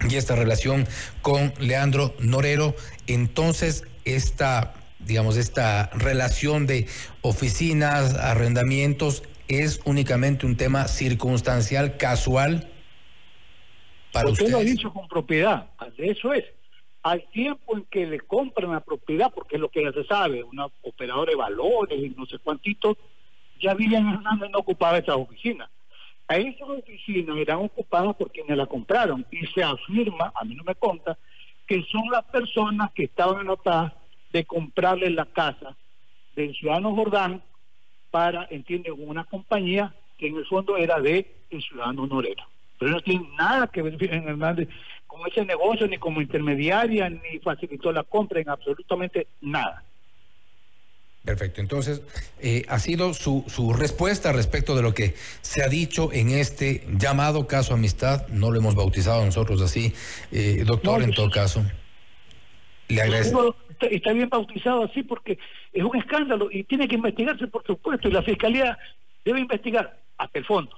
y 0.10 0.16
esta 0.16 0.36
relación 0.36 0.88
con 1.22 1.54
Leandro 1.60 2.14
Norero, 2.20 2.76
entonces 3.08 3.86
esta 4.06 4.74
digamos, 5.06 5.38
esta 5.38 5.90
relación 5.94 6.68
de 6.68 6.88
oficinas, 7.22 8.16
arrendamientos, 8.16 9.24
es 9.48 9.82
únicamente 9.86 10.46
un 10.46 10.58
tema 10.58 10.88
circunstancial, 10.88 11.98
casual 11.98 12.70
para 14.12 14.30
usted. 14.30 14.46
Usted 14.46 14.54
lo 14.54 14.60
ha 14.60 14.64
dicho 14.64 14.94
con 14.94 15.08
propiedad, 15.08 15.70
eso 15.98 16.34
es. 16.34 16.46
Al 17.02 17.28
tiempo 17.32 17.76
en 17.76 17.84
que 17.86 18.06
le 18.06 18.20
compran 18.22 18.72
la 18.72 18.80
propiedad, 18.80 19.32
porque 19.34 19.56
es 19.56 19.62
lo 19.62 19.70
que 19.70 19.84
ya 19.84 19.92
se 19.92 20.06
sabe, 20.06 20.44
una 20.44 20.68
operadora 20.84 21.32
de 21.32 21.36
valores 21.36 22.00
y 22.00 22.10
no 22.10 22.26
sé 22.26 22.40
cuántitos, 22.40 22.96
ya 23.60 23.74
Vivian 23.74 24.08
Hernández 24.08 24.50
no 24.52 24.60
ocupaba 24.60 24.98
esas 24.98 25.16
oficinas. 25.16 25.70
A 26.28 26.38
esas 26.38 26.70
oficinas 26.70 27.38
eran 27.38 27.58
ocupadas 27.58 28.16
por 28.16 28.32
quienes 28.32 28.56
la 28.58 28.66
compraron 28.66 29.26
y 29.32 29.46
se 29.48 29.62
afirma, 29.62 30.32
a 30.34 30.46
mí 30.46 30.56
no 30.56 30.64
me 30.64 30.76
conta, 30.76 31.18
que 31.68 31.84
son 31.92 32.10
las 32.10 32.24
personas 32.26 32.92
que 32.94 33.04
estaban 33.04 33.40
anotadas 33.40 33.94
de 34.34 34.44
comprarle 34.46 35.10
la 35.12 35.26
casa 35.26 35.78
del 36.36 36.54
ciudadano 36.56 36.96
Jordán 36.96 37.42
para, 38.12 38.48
entiende, 38.50 38.92
una 38.92 39.24
compañía 39.24 39.96
que 40.18 40.28
en 40.28 40.38
el 40.38 40.46
fondo 40.46 40.76
era 40.76 41.00
de 41.00 41.36
el 41.50 41.62
ciudadano 41.62 42.08
Norero. 42.08 42.44
Pero 42.80 42.92
no 42.92 43.02
tiene 43.02 43.30
nada 43.38 43.68
que 43.68 43.82
ver 43.82 44.04
en 44.04 44.28
Hernández 44.28 44.68
con 45.08 45.22
ese 45.28 45.46
negocio, 45.46 45.88
ni 45.88 45.98
como 45.98 46.22
intermediaria, 46.22 47.10
ni 47.10 47.40
facilitó 47.40 47.92
la 47.92 48.04
compra, 48.04 48.42
en 48.42 48.50
absolutamente 48.50 49.28
nada. 49.42 49.84
Perfecto. 51.24 51.62
Entonces, 51.62 52.02
eh, 52.42 52.64
ha 52.68 52.80
sido 52.80 53.14
su, 53.14 53.46
su 53.48 53.72
respuesta 53.72 54.34
respecto 54.34 54.76
de 54.76 54.82
lo 54.82 54.94
que 54.94 55.14
se 55.42 55.64
ha 55.64 55.70
dicho 55.70 56.12
en 56.12 56.32
este 56.32 56.86
llamado 56.98 57.48
caso 57.48 57.76
amistad. 57.76 58.28
No 58.28 58.52
lo 58.52 58.58
hemos 58.58 58.76
bautizado 58.76 59.24
nosotros 59.24 59.62
así, 59.62 59.94
eh, 60.32 60.64
doctor, 60.66 61.02
en 61.04 61.12
todo 61.12 61.30
caso. 61.30 61.64
Le 62.94 63.02
agradezco 63.02 63.56
está, 63.90 64.14
bien 64.14 64.30
bautizado 64.30 64.84
así 64.84 65.04
porque 65.04 65.38
es 65.72 65.84
un 65.84 65.96
escándalo 65.98 66.50
y 66.52 66.64
tiene 66.64 66.88
que 66.88 66.96
investigarse, 66.96 67.48
por 67.48 67.66
supuesto, 67.66 68.08
y 68.08 68.12
la 68.12 68.24
Fiscalía 68.24 68.78
debe 69.26 69.40
investigar 69.40 70.00
hasta 70.18 70.40
el 70.40 70.46
fondo, 70.46 70.78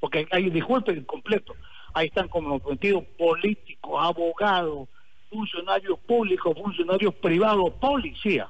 porque 0.00 0.26
hay, 0.30 0.50
disculpen, 0.50 1.04
completo, 1.04 1.54
ahí 1.94 2.08
están 2.08 2.28
comprometidos 2.28 3.04
políticos, 3.18 3.98
abogados, 4.02 4.88
funcionarios 5.30 5.98
públicos, 6.00 6.56
funcionarios 6.56 7.14
privados, 7.14 7.70
policía. 7.80 8.48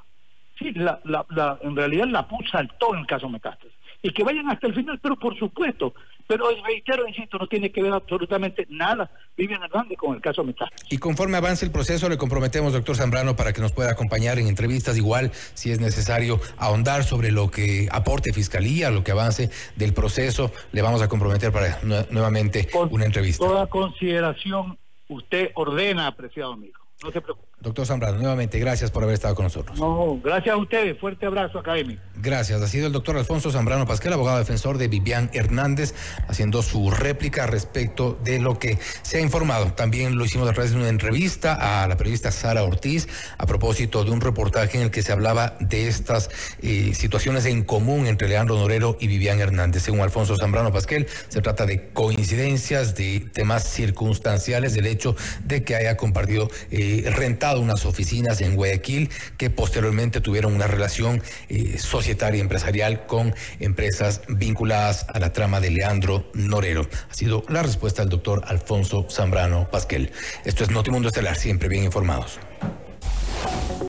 Sí, 0.59 0.73
la, 0.73 1.01
la, 1.05 1.59
en 1.63 1.77
realidad 1.77 2.07
la 2.07 2.27
PUC 2.27 2.49
saltó 2.51 2.95
en 2.95 3.01
el 3.01 3.07
caso 3.07 3.29
Metástasis. 3.29 3.77
Y 4.03 4.11
que 4.11 4.25
vayan 4.25 4.49
hasta 4.51 4.67
el 4.67 4.75
final, 4.75 4.99
pero 5.03 5.17
por 5.17 5.37
supuesto, 5.39 5.95
pero 6.27 6.49
reitero, 6.65 7.07
insisto, 7.07 7.39
no 7.39 7.47
tiene 7.47 7.71
que 7.71 7.83
ver 7.83 7.93
absolutamente 7.93 8.67
nada 8.69 9.11
Vivian 9.37 9.63
Hernández 9.63 9.97
con 9.99 10.15
el 10.15 10.21
caso 10.21 10.43
Metástasis. 10.43 10.93
Y 10.93 10.99
conforme 10.99 11.37
avance 11.37 11.65
el 11.65 11.71
proceso, 11.71 12.09
le 12.09 12.19
comprometemos, 12.19 12.73
doctor 12.73 12.97
Zambrano, 12.97 13.37
para 13.37 13.53
que 13.53 13.61
nos 13.61 13.73
pueda 13.73 13.93
acompañar 13.93 14.39
en 14.39 14.49
entrevistas, 14.49 14.97
igual 14.97 15.31
si 15.55 15.71
es 15.71 15.81
necesario 15.81 16.41
ahondar 16.57 17.05
sobre 17.05 17.31
lo 17.31 17.51
que 17.51 17.89
aporte 17.93 18.33
Fiscalía, 18.33 18.91
lo 18.91 19.05
que 19.05 19.13
avance 19.13 19.51
del 19.77 19.93
proceso, 19.93 20.53
le 20.73 20.83
vamos 20.83 21.03
a 21.03 21.09
comprometer 21.09 21.53
para 21.53 21.79
nuevamente 22.11 22.69
una 22.91 23.05
entrevista. 23.05 23.45
Toda 23.45 23.67
consideración 23.67 24.79
usted 25.09 25.51
ordena, 25.55 26.09
apreciado 26.09 26.53
amigo. 26.53 26.86
No 27.03 27.13
se 27.13 27.21
preocupe. 27.21 27.47
Doctor 27.61 27.85
Zambrano, 27.85 28.19
nuevamente 28.19 28.59
gracias 28.59 28.91
por 28.91 29.03
haber 29.03 29.15
estado 29.15 29.35
con 29.35 29.45
nosotros. 29.45 29.79
No, 29.79 30.19
gracias 30.23 30.55
a 30.55 30.57
ustedes. 30.57 30.99
Fuerte 30.99 31.27
abrazo 31.27 31.59
académico. 31.59 32.01
Gracias. 32.15 32.63
Ha 32.63 32.69
sido 32.69 32.87
el 32.87 32.93
doctor 32.93 33.17
Alfonso 33.17 33.51
Zambrano 33.51 33.87
Pasquel, 33.87 34.13
abogado 34.13 34.39
defensor 34.39 34.79
de 34.79 34.89
Vivian 34.89 35.31
Hernández, 35.35 35.95
haciendo 36.29 36.63
su 36.63 36.91
réplica 36.91 37.47
respecto 37.47 38.19
de 38.23 38.39
lo 38.39 38.59
que 38.59 38.79
se 39.03 39.19
ha 39.19 39.21
informado. 39.21 39.73
También 39.73 40.17
lo 40.17 40.25
hicimos 40.25 40.49
a 40.49 40.53
través 40.53 40.73
de 40.73 40.79
una 40.79 40.89
entrevista 40.89 41.83
a 41.83 41.89
la 41.89 41.97
periodista 41.97 42.31
Sara 42.31 42.63
Ortiz 42.63 43.09
a 43.37 43.47
propósito 43.47 44.05
de 44.05 44.11
un 44.11 44.21
reportaje 44.21 44.79
en 44.79 44.85
el 44.85 44.91
que 44.91 45.03
se 45.03 45.13
hablaba 45.13 45.57
de 45.61 45.89
estas 45.89 46.31
eh, 46.63 46.95
situaciones 46.95 47.47
en 47.47 47.65
común 47.65 48.07
entre 48.07 48.29
Leandro 48.29 48.57
Norero 48.57 48.97
y 49.01 49.07
Vivian 49.07 49.41
Hernández. 49.41 49.83
Según 49.83 50.01
Alfonso 50.01 50.37
Zambrano 50.37 50.73
Pasquel, 50.73 51.09
se 51.29 51.43
trata 51.43 51.67
de 51.67 51.91
coincidencias, 51.91 52.95
de 52.95 53.21
temas 53.33 53.65
circunstanciales, 53.65 54.73
del 54.73 54.87
hecho 54.87 55.17
de 55.45 55.65
que 55.65 55.75
haya 55.75 55.97
compartido 55.97 56.49
eh, 56.71 56.86
renta 57.07 57.57
unas 57.59 57.85
oficinas 57.85 58.41
en 58.41 58.57
Guayaquil 58.57 59.11
que 59.37 59.51
posteriormente 59.51 60.21
tuvieron 60.21 60.55
una 60.55 60.67
relación 60.67 61.23
eh, 61.49 61.79
societaria 61.79 62.41
empresarial 62.41 63.07
con 63.07 63.35
empresas 63.61 64.23
vinculadas 64.29 65.07
a 65.13 65.19
la 65.19 65.33
trama 65.33 65.61
de 65.61 65.71
Leandro 65.71 66.31
Norero. 66.35 66.89
Ha 67.11 67.15
sido 67.15 67.45
la 67.49 67.63
respuesta 67.63 68.03
del 68.03 68.11
doctor 68.11 68.43
Alfonso 68.47 69.07
Zambrano 69.11 69.71
Pasquel. 69.71 70.13
Esto 70.45 70.65
es 70.65 70.71
Notimundo 70.71 71.09
Estelar, 71.09 71.37
siempre 71.37 71.69
bien 71.69 71.85
informados. 71.85 72.39